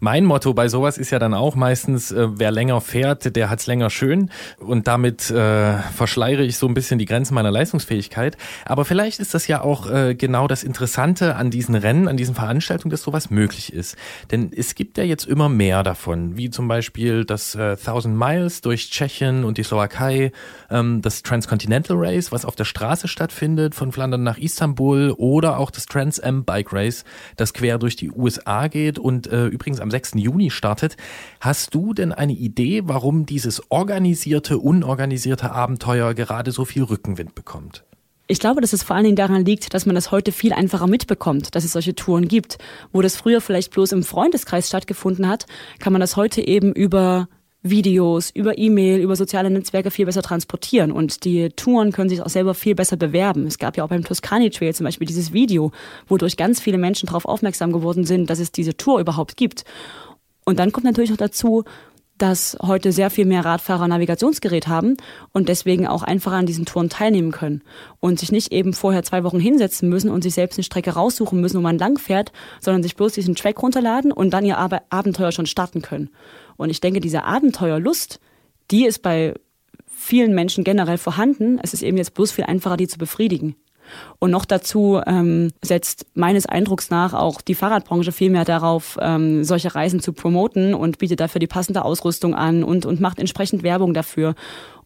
[0.00, 3.66] Mein Motto bei sowas ist ja dann auch meistens, äh, wer länger fährt, der hat's
[3.66, 4.30] länger schön.
[4.58, 8.36] Und damit äh, verschleiere ich so ein bisschen die Grenzen meiner Leistungsfähigkeit.
[8.64, 12.34] Aber vielleicht ist das ja auch äh, genau das Interessante an diesen Rennen, an diesen
[12.34, 13.96] Veranstaltungen, dass sowas möglich ist.
[14.30, 18.60] Denn es gibt ja jetzt immer mehr davon, wie zum Beispiel das äh, 1000 Miles
[18.60, 20.32] durch Tschechien und die Slowakei,
[20.70, 25.70] ähm, das Transcontinental Race, was auf der Straße stattfindet, von Flandern nach Istanbul, oder auch
[25.70, 27.04] das Trans Am Bike Race,
[27.36, 30.12] das quer durch die USA geht und äh, übrigens am 6.
[30.16, 30.98] Juni startet.
[31.40, 37.84] Hast du denn eine Idee, warum dieses organisierte, unorganisierte Abenteuer gerade so viel Rückenwind bekommt?
[38.26, 40.86] Ich glaube, dass es vor allen Dingen daran liegt, dass man das heute viel einfacher
[40.86, 42.58] mitbekommt, dass es solche Touren gibt.
[42.92, 45.46] Wo das früher vielleicht bloß im Freundeskreis stattgefunden hat,
[45.78, 47.28] kann man das heute eben über
[47.66, 52.28] Videos, über E-Mail, über soziale Netzwerke viel besser transportieren und die Touren können sich auch
[52.28, 53.46] selber viel besser bewerben.
[53.46, 55.72] Es gab ja auch beim Toscani Trail zum Beispiel dieses Video,
[56.06, 59.64] wodurch ganz viele Menschen darauf aufmerksam geworden sind, dass es diese Tour überhaupt gibt.
[60.44, 61.64] Und dann kommt natürlich noch dazu,
[62.18, 64.96] dass heute sehr viel mehr Radfahrer Navigationsgerät haben
[65.32, 67.62] und deswegen auch einfacher an diesen Touren teilnehmen können
[68.00, 71.40] und sich nicht eben vorher zwei Wochen hinsetzen müssen und sich selbst eine Strecke raussuchen
[71.40, 75.32] müssen, wo man lang fährt, sondern sich bloß diesen Track runterladen und dann ihr Abenteuer
[75.32, 76.10] schon starten können.
[76.56, 78.20] Und ich denke, diese Abenteuerlust,
[78.70, 79.34] die ist bei
[79.86, 81.58] vielen Menschen generell vorhanden.
[81.62, 83.56] Es ist eben jetzt bloß viel einfacher, die zu befriedigen.
[84.18, 89.44] Und noch dazu ähm, setzt meines Eindrucks nach auch die Fahrradbranche viel mehr darauf, ähm,
[89.44, 93.62] solche Reisen zu promoten und bietet dafür die passende Ausrüstung an und, und macht entsprechend
[93.62, 94.34] Werbung dafür.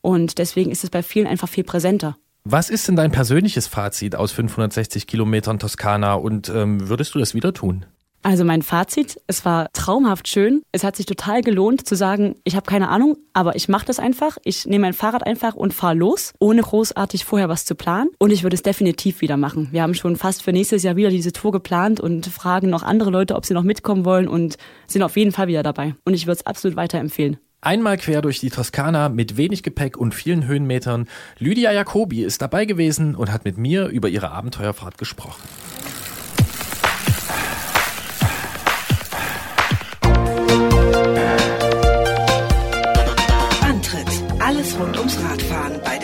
[0.00, 2.16] Und deswegen ist es bei vielen einfach viel präsenter.
[2.44, 7.34] Was ist denn dein persönliches Fazit aus 560 Kilometern Toskana und ähm, würdest du das
[7.34, 7.84] wieder tun?
[8.22, 10.62] Also mein Fazit, es war traumhaft schön.
[10.72, 13.98] Es hat sich total gelohnt zu sagen, ich habe keine Ahnung, aber ich mache das
[13.98, 14.38] einfach.
[14.44, 18.10] Ich nehme mein Fahrrad einfach und fahre los, ohne großartig vorher was zu planen.
[18.18, 19.68] Und ich würde es definitiv wieder machen.
[19.70, 23.10] Wir haben schon fast für nächstes Jahr wieder diese Tour geplant und fragen noch andere
[23.10, 25.94] Leute, ob sie noch mitkommen wollen und sind auf jeden Fall wieder dabei.
[26.04, 27.38] Und ich würde es absolut weiterempfehlen.
[27.60, 31.08] Einmal quer durch die Toskana mit wenig Gepäck und vielen Höhenmetern.
[31.38, 35.42] Lydia Jacobi ist dabei gewesen und hat mit mir über ihre Abenteuerfahrt gesprochen.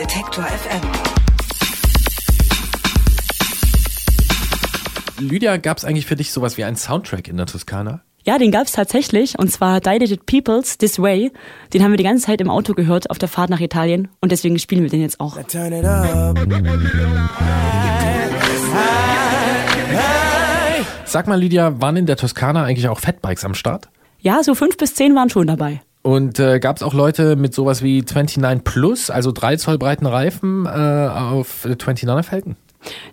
[0.04, 0.82] Detektor FM.
[5.18, 8.02] Lydia, gab es eigentlich für dich sowas wie einen Soundtrack in der Toskana?
[8.22, 11.32] Ja, den gab es tatsächlich und zwar Dilated Peoples This Way.
[11.72, 14.30] Den haben wir die ganze Zeit im Auto gehört auf der Fahrt nach Italien und
[14.30, 15.38] deswegen spielen wir den jetzt auch.
[21.06, 23.88] Sag mal, Lydia, waren in der Toskana eigentlich auch Fatbikes am Start?
[24.20, 25.80] Ja, so fünf bis zehn waren schon dabei.
[26.04, 30.04] Und äh, gab es auch Leute mit sowas wie 29 Plus, also 3 Zoll breiten
[30.04, 32.56] Reifen äh, auf 29er Felgen?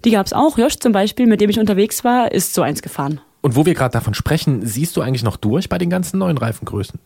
[0.04, 0.58] Die gab's auch.
[0.58, 3.22] Josh zum Beispiel, mit dem ich unterwegs war, ist so eins gefahren.
[3.40, 6.38] Und wo wir gerade davon sprechen, siehst du eigentlich noch durch bei den ganzen neuen
[6.38, 7.00] Reifengrößen?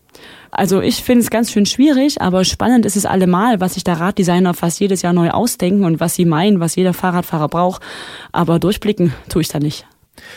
[0.50, 4.00] Also ich finde es ganz schön schwierig, aber spannend ist es allemal, was sich der
[4.00, 7.84] Raddesigner fast jedes Jahr neu ausdenken und was sie meinen, was jeder Fahrradfahrer braucht.
[8.32, 9.86] Aber durchblicken tue ich da nicht.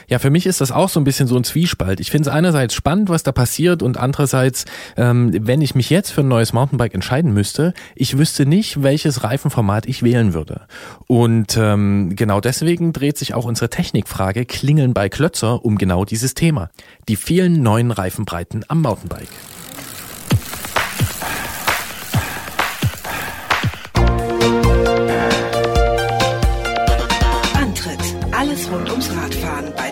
[0.09, 2.01] Ja, für mich ist das auch so ein bisschen so ein Zwiespalt.
[2.01, 4.65] Ich finde es einerseits spannend, was da passiert und andererseits,
[4.97, 9.25] ähm, wenn ich mich jetzt für ein neues Mountainbike entscheiden müsste, ich wüsste nicht, welches
[9.25, 10.63] Reifenformat ich wählen würde.
[11.07, 16.35] Und ähm, genau deswegen dreht sich auch unsere Technikfrage Klingeln bei Klötzer um genau dieses
[16.35, 16.71] Thema.
[17.09, 19.29] Die vielen neuen Reifenbreiten am Mountainbike.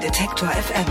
[0.06, 0.86] Detektor FM.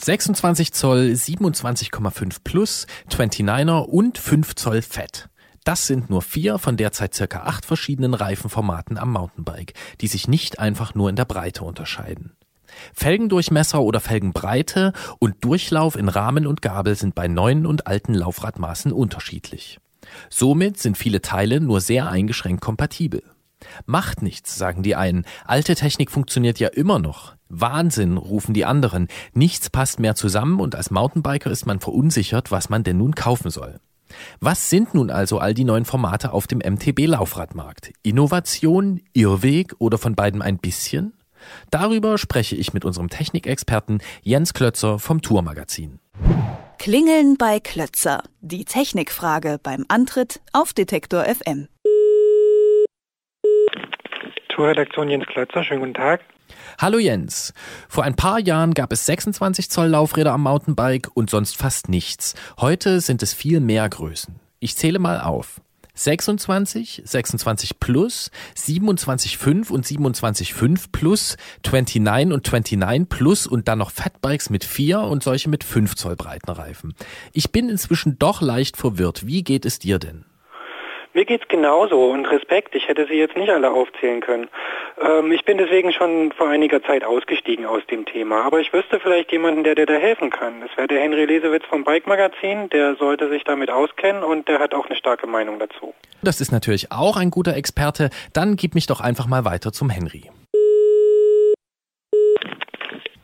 [0.00, 5.28] 26 Zoll, 27,5 Plus, 29er und 5 Zoll Fett.
[5.62, 10.58] Das sind nur vier von derzeit circa acht verschiedenen Reifenformaten am Mountainbike, die sich nicht
[10.58, 12.32] einfach nur in der Breite unterscheiden.
[12.94, 18.90] Felgendurchmesser oder Felgenbreite und Durchlauf in Rahmen und Gabel sind bei neuen und alten Laufradmaßen
[18.90, 19.78] unterschiedlich.
[20.30, 23.22] Somit sind viele Teile nur sehr eingeschränkt kompatibel.
[23.86, 25.24] Macht nichts, sagen die einen.
[25.44, 27.34] Alte Technik funktioniert ja immer noch.
[27.48, 29.08] Wahnsinn, rufen die anderen.
[29.32, 33.50] Nichts passt mehr zusammen und als Mountainbiker ist man verunsichert, was man denn nun kaufen
[33.50, 33.80] soll.
[34.40, 37.92] Was sind nun also all die neuen Formate auf dem MTB-Laufradmarkt?
[38.02, 41.14] Innovation, Irrweg oder von beiden ein bisschen?
[41.70, 46.00] Darüber spreche ich mit unserem Technikexperten Jens Klötzer vom Tourmagazin.
[46.78, 48.22] Klingeln bei Klötzer.
[48.40, 51.68] Die Technikfrage beim Antritt auf Detektor FM.
[54.54, 56.20] Tourredaktion Jens Klötzer, schönen guten Tag.
[56.78, 57.52] Hallo Jens.
[57.88, 62.34] Vor ein paar Jahren gab es 26 Zoll Laufräder am Mountainbike und sonst fast nichts.
[62.60, 64.38] Heute sind es viel mehr Größen.
[64.60, 65.60] Ich zähle mal auf.
[65.94, 74.50] 26, 26 Plus, 27,5 und 27,5 Plus, 29 und 29 Plus und dann noch Fatbikes
[74.50, 76.94] mit 4 und solche mit 5 Zoll breiten Reifen.
[77.32, 79.26] Ich bin inzwischen doch leicht verwirrt.
[79.26, 80.24] Wie geht es dir denn?
[81.14, 84.48] Mir geht's genauso und Respekt, ich hätte sie jetzt nicht alle aufzählen können.
[85.00, 88.98] Ähm, ich bin deswegen schon vor einiger Zeit ausgestiegen aus dem Thema, aber ich wüsste
[88.98, 90.60] vielleicht jemanden, der dir da helfen kann.
[90.60, 94.58] Das wäre der Henry Lesewitz vom Bike Magazin, der sollte sich damit auskennen und der
[94.58, 95.94] hat auch eine starke Meinung dazu.
[96.24, 99.90] Das ist natürlich auch ein guter Experte, dann gib mich doch einfach mal weiter zum
[99.90, 100.32] Henry.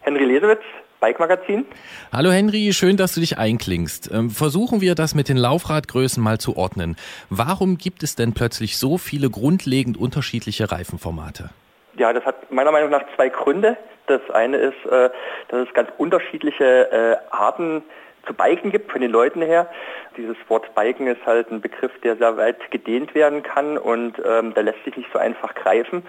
[0.02, 0.62] Henry Lesewitz,
[1.00, 1.66] Bike Magazin.
[2.12, 4.10] Hallo Henry, schön, dass du dich einklingst.
[4.12, 6.96] Ähm, versuchen wir das mit den Laufradgrößen mal zu ordnen.
[7.30, 11.50] Warum gibt es denn plötzlich so viele grundlegend unterschiedliche Reifenformate?
[11.96, 13.76] Ja, das hat meiner Meinung nach zwei Gründe.
[14.06, 15.10] Das eine ist, äh,
[15.48, 17.82] dass es ganz unterschiedliche äh, Arten
[18.26, 19.68] zu Biken gibt von den Leuten her.
[20.16, 24.52] Dieses Wort Biken ist halt ein Begriff, der sehr weit gedehnt werden kann und ähm,
[24.54, 26.02] der lässt sich nicht so einfach greifen.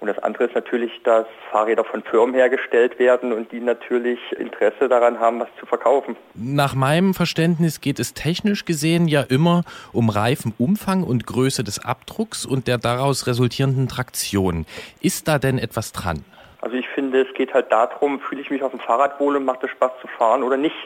[0.00, 4.88] Und das andere ist natürlich, dass Fahrräder von Firmen hergestellt werden und die natürlich Interesse
[4.88, 6.16] daran haben, was zu verkaufen.
[6.34, 12.44] Nach meinem Verständnis geht es technisch gesehen ja immer um Reifenumfang und Größe des Abdrucks
[12.44, 14.66] und der daraus resultierenden Traktion.
[15.00, 16.24] Ist da denn etwas dran?
[16.60, 19.44] Also ich finde, es geht halt darum, fühle ich mich auf dem Fahrrad wohl und
[19.44, 20.76] macht es Spaß zu fahren oder nicht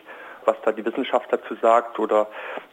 [0.51, 2.27] was da die Wissenschaft dazu sagt oder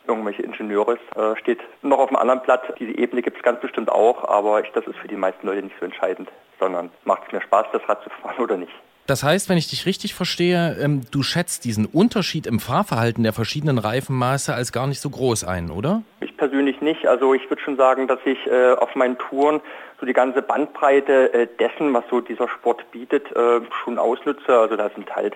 [0.08, 2.74] irgendwelche Ingenieure, äh, steht noch auf einem anderen Blatt.
[2.80, 5.62] Diese Ebene gibt es ganz bestimmt auch, aber ich, das ist für die meisten Leute
[5.64, 8.74] nicht so entscheidend, sondern macht es mir Spaß, das Rad zu fahren oder nicht.
[9.06, 13.32] Das heißt, wenn ich dich richtig verstehe, ähm, du schätzt diesen Unterschied im Fahrverhalten der
[13.32, 16.02] verschiedenen Reifenmaße als gar nicht so groß ein, oder?
[16.20, 17.08] Ich persönlich nicht.
[17.08, 19.62] Also ich würde schon sagen, dass ich äh, auf meinen Touren
[20.00, 24.60] so die ganze Bandbreite äh, dessen, was so dieser Sport bietet, äh, schon ausnutze.
[24.60, 25.36] Also da sind halt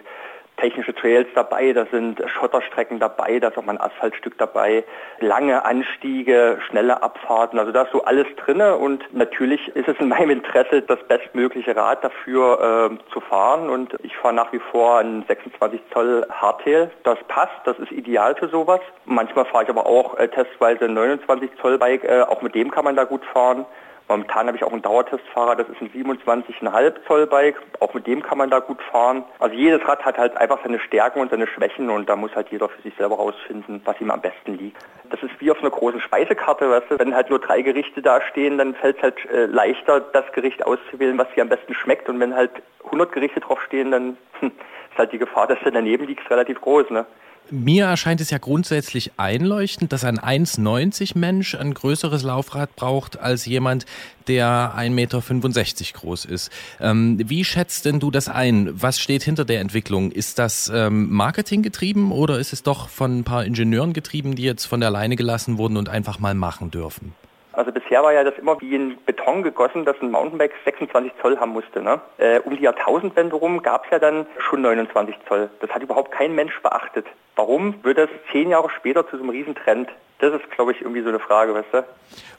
[0.61, 4.83] technische Trails dabei, da sind Schotterstrecken dabei, da ist auch mal ein Asphaltstück dabei,
[5.19, 10.07] lange Anstiege, schnelle Abfahrten, also da ist so alles drinne und natürlich ist es in
[10.09, 14.99] meinem Interesse, das bestmögliche Rad dafür äh, zu fahren und ich fahre nach wie vor
[14.99, 18.79] ein 26 Zoll Hardtail, das passt, das ist ideal für sowas.
[19.05, 22.85] Manchmal fahre ich aber auch äh, testweise 29 Zoll Bike, äh, auch mit dem kann
[22.85, 23.65] man da gut fahren.
[24.11, 27.55] Momentan habe ich auch einen Dauertestfahrer, das ist ein 27,5 Zoll Bike.
[27.79, 29.23] Auch mit dem kann man da gut fahren.
[29.39, 32.49] Also jedes Rad hat halt einfach seine Stärken und seine Schwächen und da muss halt
[32.49, 34.75] jeder für sich selber rausfinden, was ihm am besten liegt.
[35.09, 38.19] Das ist wie auf einer großen Speisekarte, weißt du, wenn halt nur drei Gerichte da
[38.21, 42.09] stehen, dann fällt es halt äh, leichter, das Gericht auszuwählen, was dir am besten schmeckt.
[42.09, 42.51] Und wenn halt
[42.83, 44.51] 100 Gerichte drauf stehen, dann hm,
[44.91, 46.89] ist halt die Gefahr, dass du daneben liegst, relativ groß.
[46.89, 47.05] Ne?
[47.53, 53.45] Mir erscheint es ja grundsätzlich einleuchtend, dass ein 1,90 Mensch ein größeres Laufrad braucht als
[53.45, 53.85] jemand,
[54.27, 56.49] der 1,65 Meter groß ist.
[56.79, 58.69] Ähm, wie schätzt denn du das ein?
[58.71, 60.11] Was steht hinter der Entwicklung?
[60.13, 64.43] Ist das ähm, Marketing getrieben oder ist es doch von ein paar Ingenieuren getrieben, die
[64.43, 67.13] jetzt von der Leine gelassen wurden und einfach mal machen dürfen?
[67.53, 71.37] Also bisher war ja das immer wie in Beton gegossen, dass ein Mountainbike 26 Zoll
[71.37, 71.81] haben musste.
[71.81, 71.99] Ne?
[72.17, 75.49] Äh, um die Jahrtausendwende rum gab es ja dann schon 29 Zoll.
[75.59, 77.05] Das hat überhaupt kein Mensch beachtet.
[77.35, 79.89] Warum wird das zehn Jahre später zu so einem Riesentrend?
[80.19, 81.83] Das ist, glaube ich, irgendwie so eine Frage, weißt du?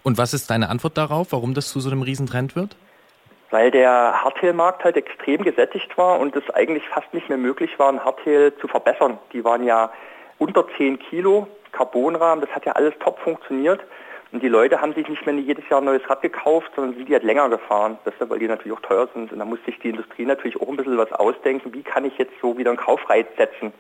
[0.03, 2.77] Und was ist deine Antwort darauf, warum das zu so einem Riesentrend wird?
[3.51, 7.91] Weil der Hardtail-Markt halt extrem gesättigt war und es eigentlich fast nicht mehr möglich war,
[7.91, 9.19] ein Hardtail zu verbessern.
[9.33, 9.93] Die waren ja
[10.39, 13.81] unter 10 Kilo Carbonrahmen, das hat ja alles top funktioniert.
[14.33, 17.07] Und die Leute haben sich nicht mehr jedes Jahr ein neues Rad gekauft, sondern sind
[17.07, 19.31] die halt länger gefahren, das weil die natürlich auch teuer sind.
[19.31, 22.17] Und da muss sich die Industrie natürlich auch ein bisschen was ausdenken, wie kann ich
[22.17, 23.75] jetzt so wieder einen Kaufreiz setzen.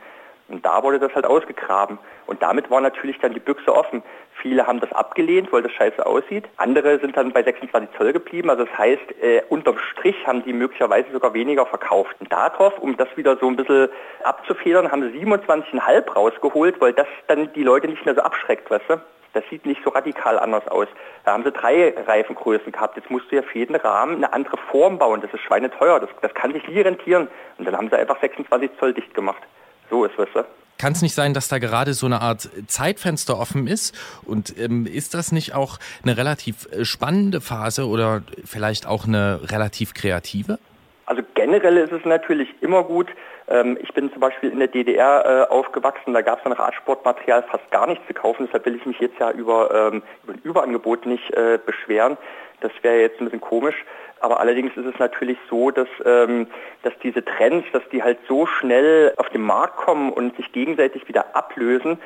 [0.49, 1.99] Und da wurde das halt ausgegraben.
[2.27, 4.03] Und damit war natürlich dann die Büchse offen.
[4.43, 6.47] Viele haben das abgelehnt, weil das scheiße aussieht.
[6.59, 8.51] Andere sind dann bei 26 Zoll geblieben.
[8.51, 12.15] Also das heißt, äh, unterm Strich haben die möglicherweise sogar weniger verkauft.
[12.21, 13.88] Und darauf, um das wieder so ein bisschen
[14.25, 18.91] abzufedern, haben sie 27,5 rausgeholt, weil das dann die Leute nicht mehr so abschreckt, weißt
[18.91, 19.01] du?
[19.33, 20.88] Das sieht nicht so radikal anders aus.
[21.25, 22.97] Da haben sie drei Reifengrößen gehabt.
[22.97, 25.21] Jetzt musst du ja für jeden Rahmen eine andere Form bauen.
[25.23, 26.01] Das ist schweineteuer.
[26.01, 27.29] Das, das kann sich nie rentieren.
[27.59, 29.42] Und dann haben sie einfach 26 Zoll dicht gemacht.
[29.90, 30.45] So ist es.
[30.79, 33.95] Kann es nicht sein, dass da gerade so eine Art Zeitfenster offen ist?
[34.25, 39.40] Und ähm, ist das nicht auch eine relativ äh, spannende Phase oder vielleicht auch eine
[39.51, 40.59] relativ kreative?
[41.07, 43.09] Also generell ist es natürlich immer gut.
[43.48, 47.42] Ähm, ich bin zum Beispiel in der DDR äh, aufgewachsen, da gab es an Radsportmaterial
[47.44, 48.46] fast gar nichts zu kaufen.
[48.46, 52.16] Deshalb will ich mich jetzt ja über, ähm, über ein Überangebot nicht äh, beschweren.
[52.61, 53.85] Das wäre jetzt ein bisschen komisch.
[54.20, 56.46] Aber allerdings ist es natürlich so, dass, ähm,
[56.85, 61.09] dass diese Trends, dass die halt so schnell auf den Markt kommen und sich gegenseitig
[61.09, 61.98] wieder ablösen,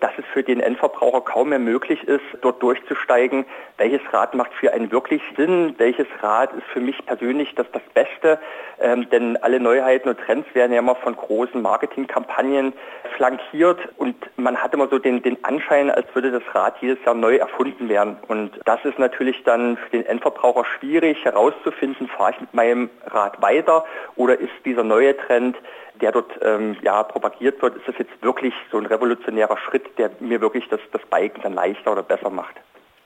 [0.00, 3.44] dass es für den Endverbraucher kaum mehr möglich ist, dort durchzusteigen,
[3.76, 7.82] welches Rad macht für einen wirklich Sinn, welches Rad ist für mich persönlich das, das
[7.92, 8.38] Beste.
[8.80, 12.72] Ähm, denn alle Neuheiten und Trends werden ja immer von großen Marketingkampagnen
[13.16, 17.14] flankiert und man hat immer so den, den Anschein, als würde das Rad jedes Jahr
[17.14, 18.16] neu erfunden werden.
[18.28, 23.40] Und das ist natürlich dann für den Endverbraucher schwierig herauszufinden, fahre ich mit meinem Rad
[23.40, 23.84] weiter
[24.16, 25.56] oder ist dieser neue Trend
[26.00, 30.10] der dort ähm, ja, propagiert wird, ist das jetzt wirklich so ein revolutionärer Schritt, der
[30.20, 32.54] mir wirklich das, das Biken dann leichter oder besser macht.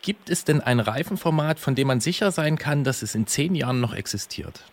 [0.02, 3.54] Gibt es denn ein Reifenformat, von dem man sicher sein kann, dass es in zehn
[3.54, 4.64] Jahren noch existiert?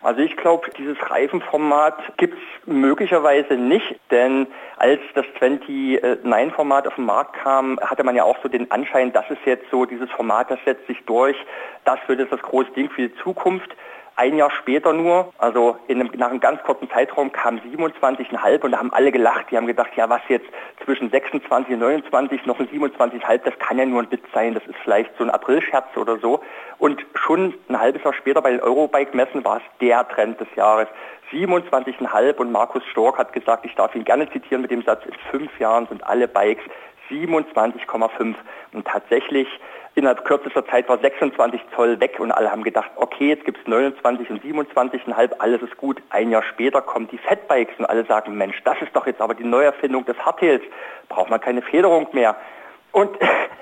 [0.00, 7.04] Also ich glaube, dieses Reifenformat gibt es möglicherweise nicht, denn als das 29-Format auf den
[7.04, 10.52] Markt kam, hatte man ja auch so den Anschein, das ist jetzt so dieses Format,
[10.52, 11.36] das setzt sich durch,
[11.84, 13.74] das wird jetzt das große Ding für die Zukunft.
[14.18, 18.78] Ein Jahr später nur, also einem, nach einem ganz kurzen Zeitraum, kam 27,5 und da
[18.78, 19.46] haben alle gelacht.
[19.48, 20.48] Die haben gedacht, ja was jetzt
[20.84, 24.66] zwischen 26 und 29 noch ein 27,5, das kann ja nur ein Witz sein, das
[24.66, 26.40] ist vielleicht so ein Aprilscherz oder so.
[26.78, 30.88] Und schon ein halbes Jahr später bei den Eurobike-Messen war es der Trend des Jahres.
[31.30, 35.14] 27,5 und Markus Stork hat gesagt, ich darf ihn gerne zitieren mit dem Satz, in
[35.30, 36.64] fünf Jahren sind alle Bikes
[37.08, 38.34] 27,5.
[38.72, 39.46] Und tatsächlich
[39.98, 43.66] innerhalb kürzester Zeit war 26 Zoll weg und alle haben gedacht, okay, jetzt gibt es
[43.66, 46.00] 29 und 27,5, alles ist gut.
[46.10, 49.34] Ein Jahr später kommen die Fatbikes und alle sagen, Mensch, das ist doch jetzt aber
[49.34, 50.62] die Neuerfindung des Hardtails,
[51.08, 52.36] braucht man keine Federung mehr.
[52.92, 53.10] Und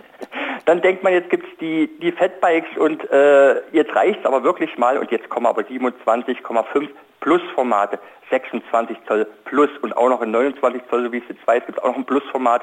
[0.66, 4.44] dann denkt man, jetzt gibt es die, die Fatbikes und äh, jetzt reicht es aber
[4.44, 6.88] wirklich mal und jetzt kommen aber 27,5
[7.20, 7.99] Plus-Formate,
[8.31, 11.79] 26 Zoll Plus und auch noch in 29 Zoll, so wie es jetzt weiß, gibt
[11.79, 12.62] es auch noch ein Plus-Format.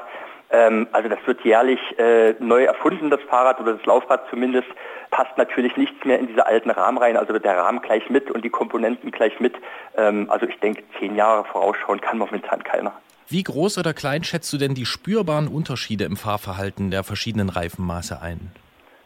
[0.54, 4.68] Ähm, also das wird jährlich äh, neu erfunden, das Fahrrad oder das Laufrad zumindest.
[5.10, 8.30] Passt natürlich nichts mehr in diese alten Rahmen rein, also wird der Rahmen gleich mit
[8.30, 9.54] und die Komponenten gleich mit.
[9.96, 12.92] Ähm, also ich denke, zehn Jahre vorausschauen kann momentan keiner.
[13.26, 18.20] Wie groß oder klein schätzt du denn die spürbaren Unterschiede im Fahrverhalten der verschiedenen Reifenmaße
[18.22, 18.52] ein?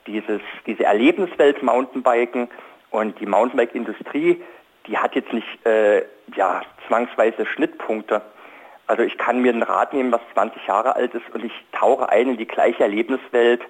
[0.07, 2.49] Dieses, diese Erlebniswelt Mountainbiken
[2.91, 4.43] und die Mountainbike-Industrie,
[4.87, 6.03] die hat jetzt nicht äh,
[6.35, 8.21] ja, zwangsweise Schnittpunkte.
[8.89, 12.09] Also ich kann mir ein Rad nehmen, was 20 Jahre alt ist und ich tauche
[12.09, 13.61] ein in die gleiche Erlebniswelt,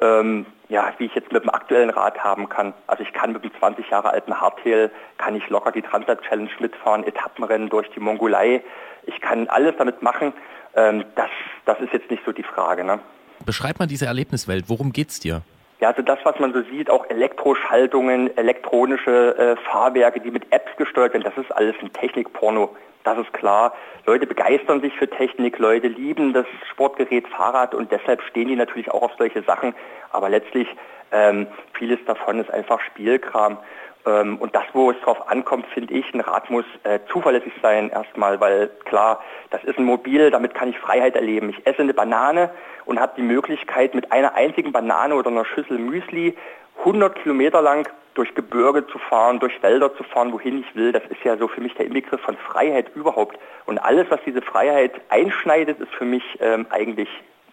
[0.00, 2.72] ähm, ja, wie ich jetzt mit dem aktuellen Rad haben kann.
[2.86, 6.50] Also ich kann mit dem 20 Jahre alten Hardtail, kann ich locker die Transat Challenge
[6.60, 8.62] mitfahren, Etappenrennen durch die Mongolei.
[9.06, 10.32] Ich kann alles damit machen.
[10.76, 11.28] Ähm, das,
[11.64, 12.84] das ist jetzt nicht so die Frage.
[12.84, 13.00] Ne?
[13.44, 14.66] Beschreib mal diese Erlebniswelt.
[14.68, 15.42] Worum geht's dir?
[15.80, 20.70] Ja, also das, was man so sieht, auch Elektroschaltungen, elektronische äh, Fahrwerke, die mit Apps
[20.76, 22.76] gesteuert werden, das ist alles ein Technikporno.
[23.04, 23.72] Das ist klar.
[24.06, 28.90] Leute begeistern sich für Technik, Leute lieben das Sportgerät Fahrrad und deshalb stehen die natürlich
[28.90, 29.74] auch auf solche Sachen.
[30.10, 30.68] Aber letztlich
[31.10, 33.58] ähm, vieles davon ist einfach Spielkram.
[34.04, 37.90] Ähm, und das, wo es drauf ankommt, finde ich, ein Rad muss äh, zuverlässig sein
[37.90, 41.50] erstmal, weil klar, das ist ein Mobil, damit kann ich Freiheit erleben.
[41.50, 42.50] Ich esse eine Banane
[42.84, 46.36] und habe die Möglichkeit, mit einer einzigen Banane oder einer Schüssel Müsli
[46.80, 51.02] 100 Kilometer lang durch Gebirge zu fahren, durch Wälder zu fahren, wohin ich will, das
[51.08, 53.38] ist ja so für mich der Inbegriff von Freiheit überhaupt.
[53.66, 57.08] Und alles, was diese Freiheit einschneidet, ist für mich ähm, eigentlich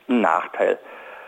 [0.08, 0.78] ein Nachteil.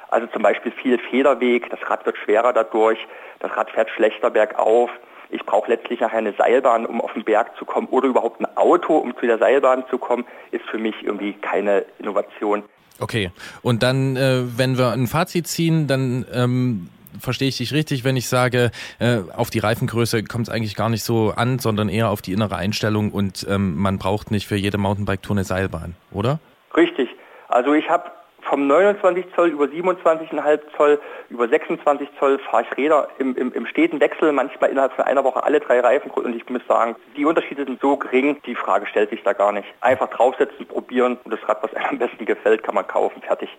[0.10, 3.00] Also zum Beispiel viel Federweg, das Rad wird schwerer dadurch,
[3.40, 4.90] das Rad fährt schlechter bergauf.
[5.30, 8.58] Ich brauche letztlich nachher eine Seilbahn, um auf den Berg zu kommen oder überhaupt ein
[8.58, 12.64] Auto, um zu der Seilbahn zu kommen, ist für mich irgendwie keine Innovation.
[13.00, 13.32] Okay,
[13.62, 16.90] und dann, äh, wenn wir ein Fazit ziehen, dann ähm,
[17.20, 20.90] verstehe ich dich richtig, wenn ich sage, äh, auf die Reifengröße kommt es eigentlich gar
[20.90, 24.56] nicht so an, sondern eher auf die innere Einstellung und ähm, man braucht nicht für
[24.56, 26.40] jede Mountainbike-Tour eine Seilbahn, oder?
[26.76, 27.10] Richtig.
[27.48, 28.12] Also ich habe
[28.52, 31.00] vom 29 Zoll über 27,5 Zoll
[31.30, 35.24] über 26 Zoll fahre ich Räder im, im, im steten Wechsel, manchmal innerhalb von einer
[35.24, 38.86] Woche alle drei Reifen und ich muss sagen, die Unterschiede sind so gering, die Frage
[38.88, 39.68] stellt sich da gar nicht.
[39.80, 43.50] Einfach draufsetzen, probieren und das Rad, was einem am besten gefällt, kann man kaufen, fertig.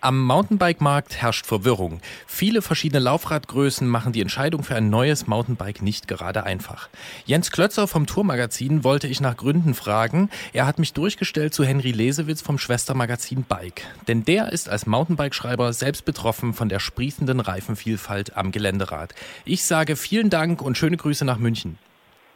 [0.00, 2.00] Am Mountainbike-Markt herrscht Verwirrung.
[2.26, 6.88] Viele verschiedene Laufradgrößen machen die Entscheidung für ein neues Mountainbike nicht gerade einfach.
[7.26, 10.30] Jens Klötzer vom Tourmagazin wollte ich nach Gründen fragen.
[10.54, 13.82] Er hat mich durchgestellt zu Henry Lesewitz vom Schwestermagazin Bike.
[14.06, 19.14] Denn der ist als Mountainbike-Schreiber selbst betroffen von der sprießenden Reifenvielfalt am Geländerad.
[19.44, 21.78] Ich sage vielen Dank und schöne Grüße nach München.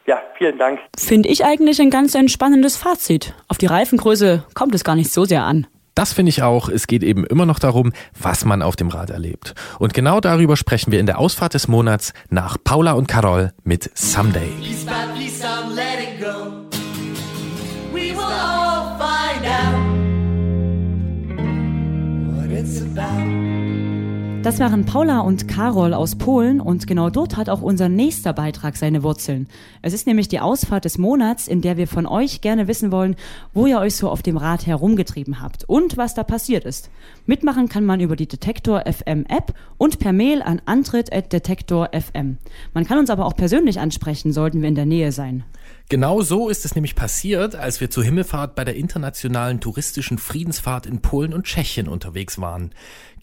[0.05, 0.79] Ja, vielen Dank.
[0.97, 3.33] Finde ich eigentlich ein ganz entspannendes Fazit.
[3.47, 5.67] Auf die Reifengröße kommt es gar nicht so sehr an.
[5.95, 6.69] Das finde ich auch.
[6.69, 9.53] Es geht eben immer noch darum, was man auf dem Rad erlebt.
[9.79, 13.91] Und genau darüber sprechen wir in der Ausfahrt des Monats nach Paula und Carol mit
[13.93, 14.49] Someday.
[14.59, 15.43] Piece by piece
[22.63, 23.52] it's about.
[24.43, 28.75] Das waren Paula und Karol aus Polen und genau dort hat auch unser nächster Beitrag
[28.75, 29.47] seine Wurzeln.
[29.81, 33.15] Es ist nämlich die Ausfahrt des Monats, in der wir von euch gerne wissen wollen,
[33.53, 36.89] wo ihr euch so auf dem Rad herumgetrieben habt und was da passiert ist.
[37.25, 42.37] Mitmachen kann man über die Detektor FM App und per Mail an antritt@detektor FM.
[42.73, 45.45] Man kann uns aber auch persönlich ansprechen, sollten wir in der Nähe sein.
[45.89, 50.85] Genau so ist es nämlich passiert, als wir zur Himmelfahrt bei der internationalen touristischen Friedensfahrt
[50.85, 52.71] in Polen und Tschechien unterwegs waren.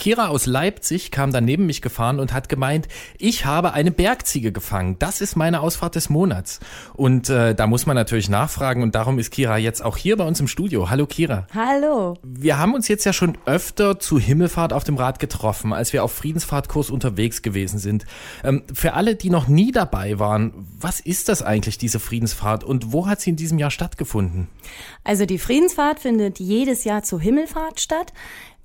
[0.01, 2.89] Kira aus Leipzig kam dann neben mich gefahren und hat gemeint,
[3.19, 4.97] ich habe eine Bergziege gefangen.
[4.99, 6.59] Das ist meine Ausfahrt des Monats.
[6.95, 10.25] Und äh, da muss man natürlich nachfragen und darum ist Kira jetzt auch hier bei
[10.25, 10.89] uns im Studio.
[10.89, 11.47] Hallo Kira.
[11.55, 12.17] Hallo.
[12.23, 16.03] Wir haben uns jetzt ja schon öfter zu Himmelfahrt auf dem Rad getroffen, als wir
[16.03, 18.07] auf Friedensfahrtkurs unterwegs gewesen sind.
[18.43, 22.91] Ähm, für alle, die noch nie dabei waren, was ist das eigentlich, diese Friedensfahrt und
[22.95, 24.49] wo hat sie in diesem Jahr stattgefunden?
[25.05, 28.15] Also die Friedensfahrt findet jedes Jahr zur Himmelfahrt statt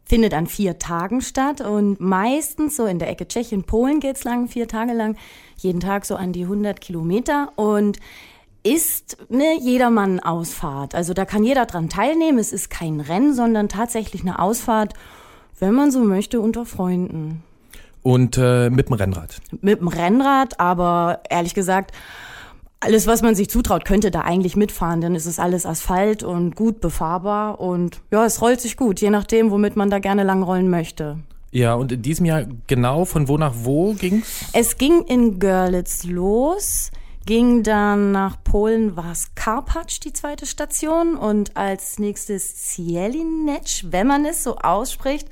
[0.06, 4.48] findet an vier Tagen statt und meistens so in der Ecke Tschechien, Polen geht's lang,
[4.48, 5.18] vier Tage lang,
[5.58, 8.00] jeden Tag so an die 100 Kilometer und
[8.64, 10.96] ist eine Jedermann-Ausfahrt.
[10.96, 12.40] Also da kann jeder dran teilnehmen.
[12.40, 14.94] Es ist kein Rennen, sondern tatsächlich eine Ausfahrt,
[15.60, 17.44] wenn man so möchte, unter Freunden.
[18.02, 19.38] Und äh, mit dem Rennrad?
[19.62, 21.92] Mit dem Rennrad, aber ehrlich gesagt,
[22.80, 26.56] alles, was man sich zutraut, könnte da eigentlich mitfahren, denn es ist alles Asphalt und
[26.56, 30.44] gut befahrbar und ja, es rollt sich gut, je nachdem, womit man da gerne lang
[30.44, 31.18] rollen möchte.
[31.52, 34.46] Ja, und in diesem Jahr genau von wo nach wo ging's?
[34.52, 36.92] Es ging in Görlitz los,
[37.26, 44.06] ging dann nach Polen, war es Karpacz, die zweite Station und als nächstes Zielinec, wenn
[44.06, 45.30] man es so ausspricht.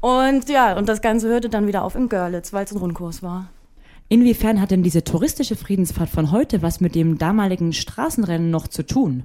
[0.00, 3.22] Und ja, und das Ganze hörte dann wieder auf in Görlitz, weil es ein Rundkurs
[3.22, 3.48] war.
[4.08, 8.86] Inwiefern hat denn diese touristische Friedensfahrt von heute was mit dem damaligen Straßenrennen noch zu
[8.86, 9.24] tun?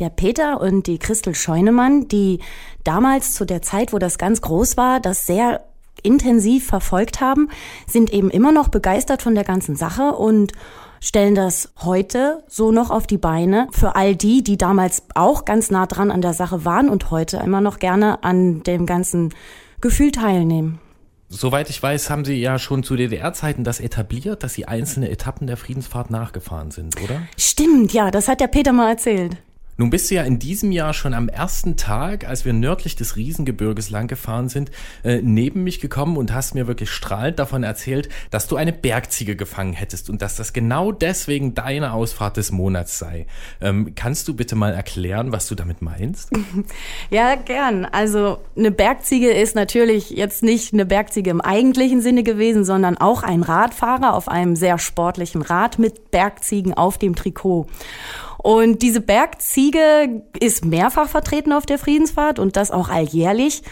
[0.00, 2.40] Der Peter und die Christel Scheunemann, die
[2.84, 5.64] damals zu der Zeit, wo das ganz groß war, das sehr
[6.02, 7.48] intensiv verfolgt haben,
[7.86, 10.52] sind eben immer noch begeistert von der ganzen Sache und
[11.00, 15.70] stellen das heute so noch auf die Beine für all die, die damals auch ganz
[15.70, 19.32] nah dran an der Sache waren und heute immer noch gerne an dem ganzen
[19.80, 20.80] Gefühl teilnehmen.
[21.28, 25.46] Soweit ich weiß, haben Sie ja schon zu DDR-Zeiten das etabliert, dass Sie einzelne Etappen
[25.46, 27.22] der Friedensfahrt nachgefahren sind, oder?
[27.36, 29.36] Stimmt, ja, das hat der Peter mal erzählt.
[29.78, 33.16] Nun bist du ja in diesem Jahr schon am ersten Tag, als wir nördlich des
[33.16, 34.70] Riesengebirges lang gefahren sind,
[35.04, 39.36] äh, neben mich gekommen und hast mir wirklich strahlend davon erzählt, dass du eine Bergziege
[39.36, 43.26] gefangen hättest und dass das genau deswegen deine Ausfahrt des Monats sei.
[43.60, 46.30] Ähm, kannst du bitte mal erklären, was du damit meinst?
[47.10, 47.84] Ja, gern.
[47.84, 53.22] Also eine Bergziege ist natürlich jetzt nicht eine Bergziege im eigentlichen Sinne gewesen, sondern auch
[53.22, 57.66] ein Radfahrer auf einem sehr sportlichen Rad mit Bergziegen auf dem Trikot.
[58.38, 63.62] Und diese Bergziege ist mehrfach vertreten auf der Friedensfahrt und das auch alljährlich.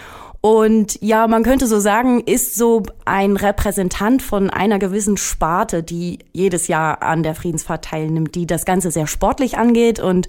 [0.40, 6.18] Und ja, man könnte so sagen, ist so ein Repräsentant von einer gewissen Sparte, die
[6.32, 10.28] jedes Jahr an der Friedensfahrt teilnimmt, die das Ganze sehr sportlich angeht und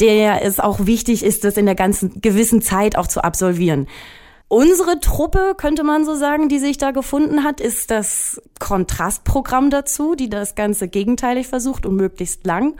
[0.00, 3.86] der es auch wichtig ist, das in der ganzen gewissen Zeit auch zu absolvieren.
[4.48, 10.14] Unsere Truppe, könnte man so sagen, die sich da gefunden hat, ist das Kontrastprogramm dazu,
[10.14, 12.74] die das Ganze gegenteilig versucht und möglichst lang.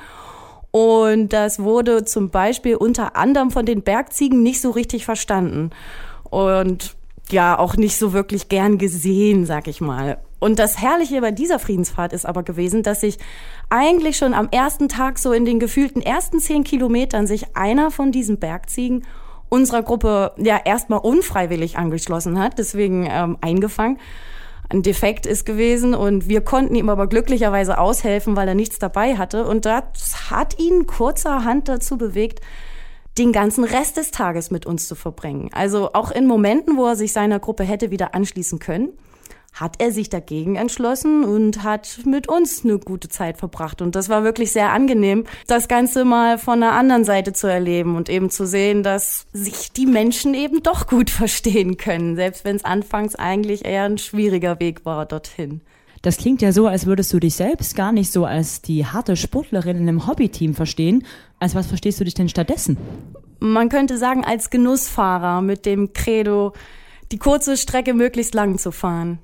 [0.71, 5.71] Und das wurde zum Beispiel unter anderem von den Bergziegen nicht so richtig verstanden.
[6.31, 6.95] Und
[7.31, 10.19] ja auch nicht so wirklich gern gesehen, sag ich mal.
[10.41, 13.19] Und das Herrliche bei dieser Friedensfahrt ist aber gewesen, dass sich
[13.71, 18.13] eigentlich schon am ersten Tag, so in den gefühlten ersten zehn Kilometern, sich einer von
[18.13, 19.05] diesen Bergziegen
[19.49, 23.99] unserer Gruppe ja erstmal unfreiwillig angeschlossen hat, deswegen ähm, eingefangen.
[24.71, 29.17] Ein Defekt ist gewesen und wir konnten ihm aber glücklicherweise aushelfen, weil er nichts dabei
[29.17, 29.47] hatte.
[29.47, 32.41] Und das hat ihn kurzerhand dazu bewegt,
[33.17, 35.49] den ganzen Rest des Tages mit uns zu verbringen.
[35.53, 38.91] Also auch in Momenten, wo er sich seiner Gruppe hätte wieder anschließen können,
[39.61, 43.83] hat er sich dagegen entschlossen und hat mit uns eine gute Zeit verbracht.
[43.83, 47.97] Und das war wirklich sehr angenehm, das Ganze mal von der anderen Seite zu erleben
[47.97, 52.57] und eben zu sehen, dass sich die Menschen eben doch gut verstehen können, selbst wenn
[52.57, 55.61] es anfangs eigentlich eher ein schwieriger Weg war dorthin.
[56.03, 59.17] Das klingt ja so, als würdest du dich selbst gar nicht so als die harte
[59.17, 61.05] Sportlerin in einem Hobbyteam verstehen.
[61.41, 62.77] Als was verstehst du dich denn stattdessen?
[63.41, 66.53] Man könnte sagen, als Genussfahrer mit dem Credo,
[67.11, 69.19] die kurze Strecke möglichst lang zu fahren.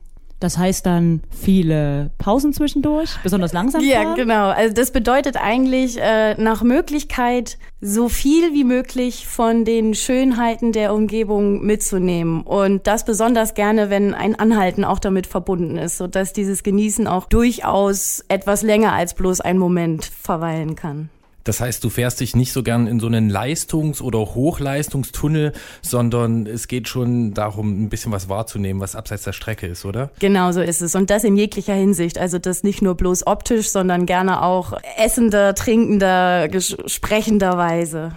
[0.44, 3.90] Das heißt dann viele Pausen zwischendurch, besonders langsam fahren?
[3.90, 4.48] Ja, genau.
[4.48, 10.92] Also das bedeutet eigentlich äh, nach Möglichkeit so viel wie möglich von den Schönheiten der
[10.92, 16.34] Umgebung mitzunehmen und das besonders gerne, wenn ein Anhalten auch damit verbunden ist, so dass
[16.34, 21.08] dieses Genießen auch durchaus etwas länger als bloß ein Moment verweilen kann.
[21.44, 26.46] Das heißt, du fährst dich nicht so gern in so einen Leistungs- oder Hochleistungstunnel, sondern
[26.46, 30.10] es geht schon darum, ein bisschen was wahrzunehmen, was abseits der Strecke ist, oder?
[30.18, 30.94] Genau so ist es.
[30.94, 32.18] Und das in jeglicher Hinsicht.
[32.18, 38.12] Also das nicht nur bloß optisch, sondern gerne auch essender, trinkender, sprechender Weise.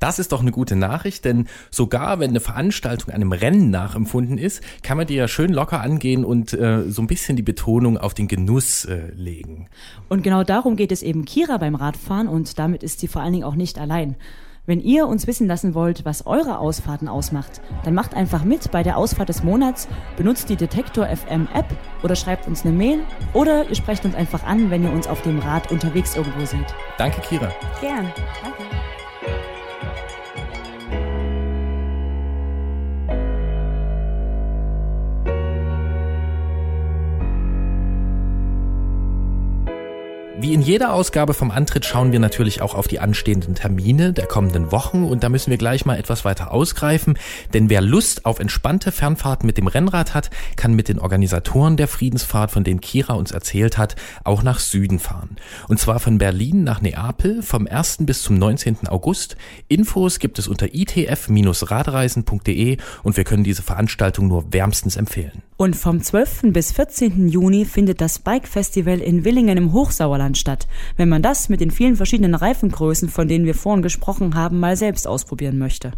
[0.00, 4.62] Das ist doch eine gute Nachricht, denn sogar wenn eine Veranstaltung einem Rennen nachempfunden ist,
[4.82, 8.14] kann man die ja schön locker angehen und äh, so ein bisschen die Betonung auf
[8.14, 9.68] den Genuss äh, legen.
[10.08, 13.34] Und genau darum geht es eben Kira beim Radfahren und damit ist sie vor allen
[13.34, 14.16] Dingen auch nicht allein.
[14.66, 18.82] Wenn ihr uns wissen lassen wollt, was eure Ausfahrten ausmacht, dann macht einfach mit bei
[18.82, 21.66] der Ausfahrt des Monats, benutzt die Detektor FM App
[22.02, 23.00] oder schreibt uns eine Mail
[23.32, 26.74] oder ihr sprecht uns einfach an, wenn ihr uns auf dem Rad unterwegs irgendwo seht.
[26.98, 27.50] Danke, Kira.
[27.80, 28.12] Gern.
[28.42, 28.62] Danke.
[40.42, 44.24] Wie in jeder Ausgabe vom Antritt schauen wir natürlich auch auf die anstehenden Termine der
[44.24, 47.18] kommenden Wochen und da müssen wir gleich mal etwas weiter ausgreifen,
[47.52, 51.88] denn wer Lust auf entspannte Fernfahrt mit dem Rennrad hat, kann mit den Organisatoren der
[51.88, 55.36] Friedensfahrt, von denen Kira uns erzählt hat, auch nach Süden fahren.
[55.68, 58.06] Und zwar von Berlin nach Neapel vom 1.
[58.06, 58.88] bis zum 19.
[58.88, 59.36] August.
[59.68, 65.42] Infos gibt es unter itf-radreisen.de und wir können diese Veranstaltung nur wärmstens empfehlen.
[65.58, 66.54] Und vom 12.
[66.54, 67.28] bis 14.
[67.28, 70.68] Juni findet das Bike Festival in Willingen im Hochsauerland statt.
[70.96, 74.76] Wenn man das mit den vielen verschiedenen Reifengrößen, von denen wir vorhin gesprochen haben, mal
[74.76, 75.92] selbst ausprobieren möchte.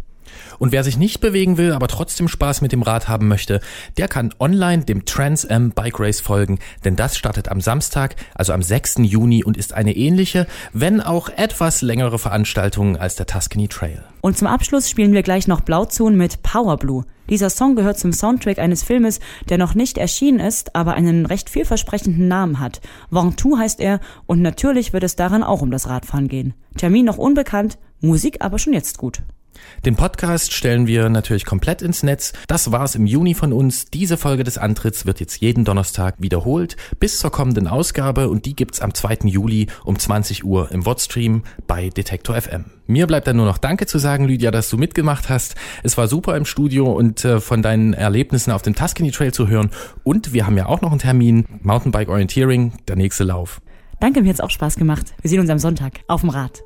[0.59, 3.59] Und wer sich nicht bewegen will, aber trotzdem Spaß mit dem Rad haben möchte,
[3.97, 8.53] der kann online dem Trans Am Bike Race folgen, denn das startet am Samstag, also
[8.53, 8.99] am 6.
[8.99, 14.03] Juni und ist eine ähnliche, wenn auch etwas längere Veranstaltung als der Tuscany Trail.
[14.21, 17.03] Und zum Abschluss spielen wir gleich noch Blauzun mit Power Blue.
[17.29, 19.19] Dieser Song gehört zum Soundtrack eines Filmes,
[19.49, 22.81] der noch nicht erschienen ist, aber einen recht vielversprechenden Namen hat.
[23.09, 26.53] Ventoux heißt er und natürlich wird es daran auch um das Radfahren gehen.
[26.77, 29.23] Termin noch unbekannt, Musik aber schon jetzt gut.
[29.85, 32.33] Den Podcast stellen wir natürlich komplett ins Netz.
[32.47, 33.85] Das war's im Juni von uns.
[33.85, 38.55] Diese Folge des Antritts wird jetzt jeden Donnerstag wiederholt bis zur kommenden Ausgabe und die
[38.55, 39.19] gibt's am 2.
[39.25, 42.65] Juli um 20 Uhr im Wordstream bei Detektor FM.
[42.85, 45.55] Mir bleibt dann nur noch Danke zu sagen, Lydia, dass du mitgemacht hast.
[45.83, 49.47] Es war super im Studio und äh, von deinen Erlebnissen auf dem Tuscany Trail zu
[49.47, 49.69] hören.
[50.03, 53.61] Und wir haben ja auch noch einen Termin, Mountainbike Orienteering, der nächste Lauf.
[53.99, 55.13] Danke, mir hat's auch Spaß gemacht.
[55.21, 56.63] Wir sehen uns am Sonntag auf dem Rad.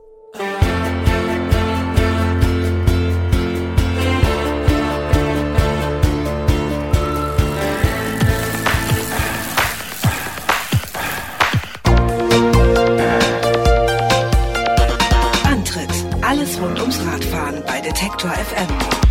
[18.28, 19.07] Detektor FM.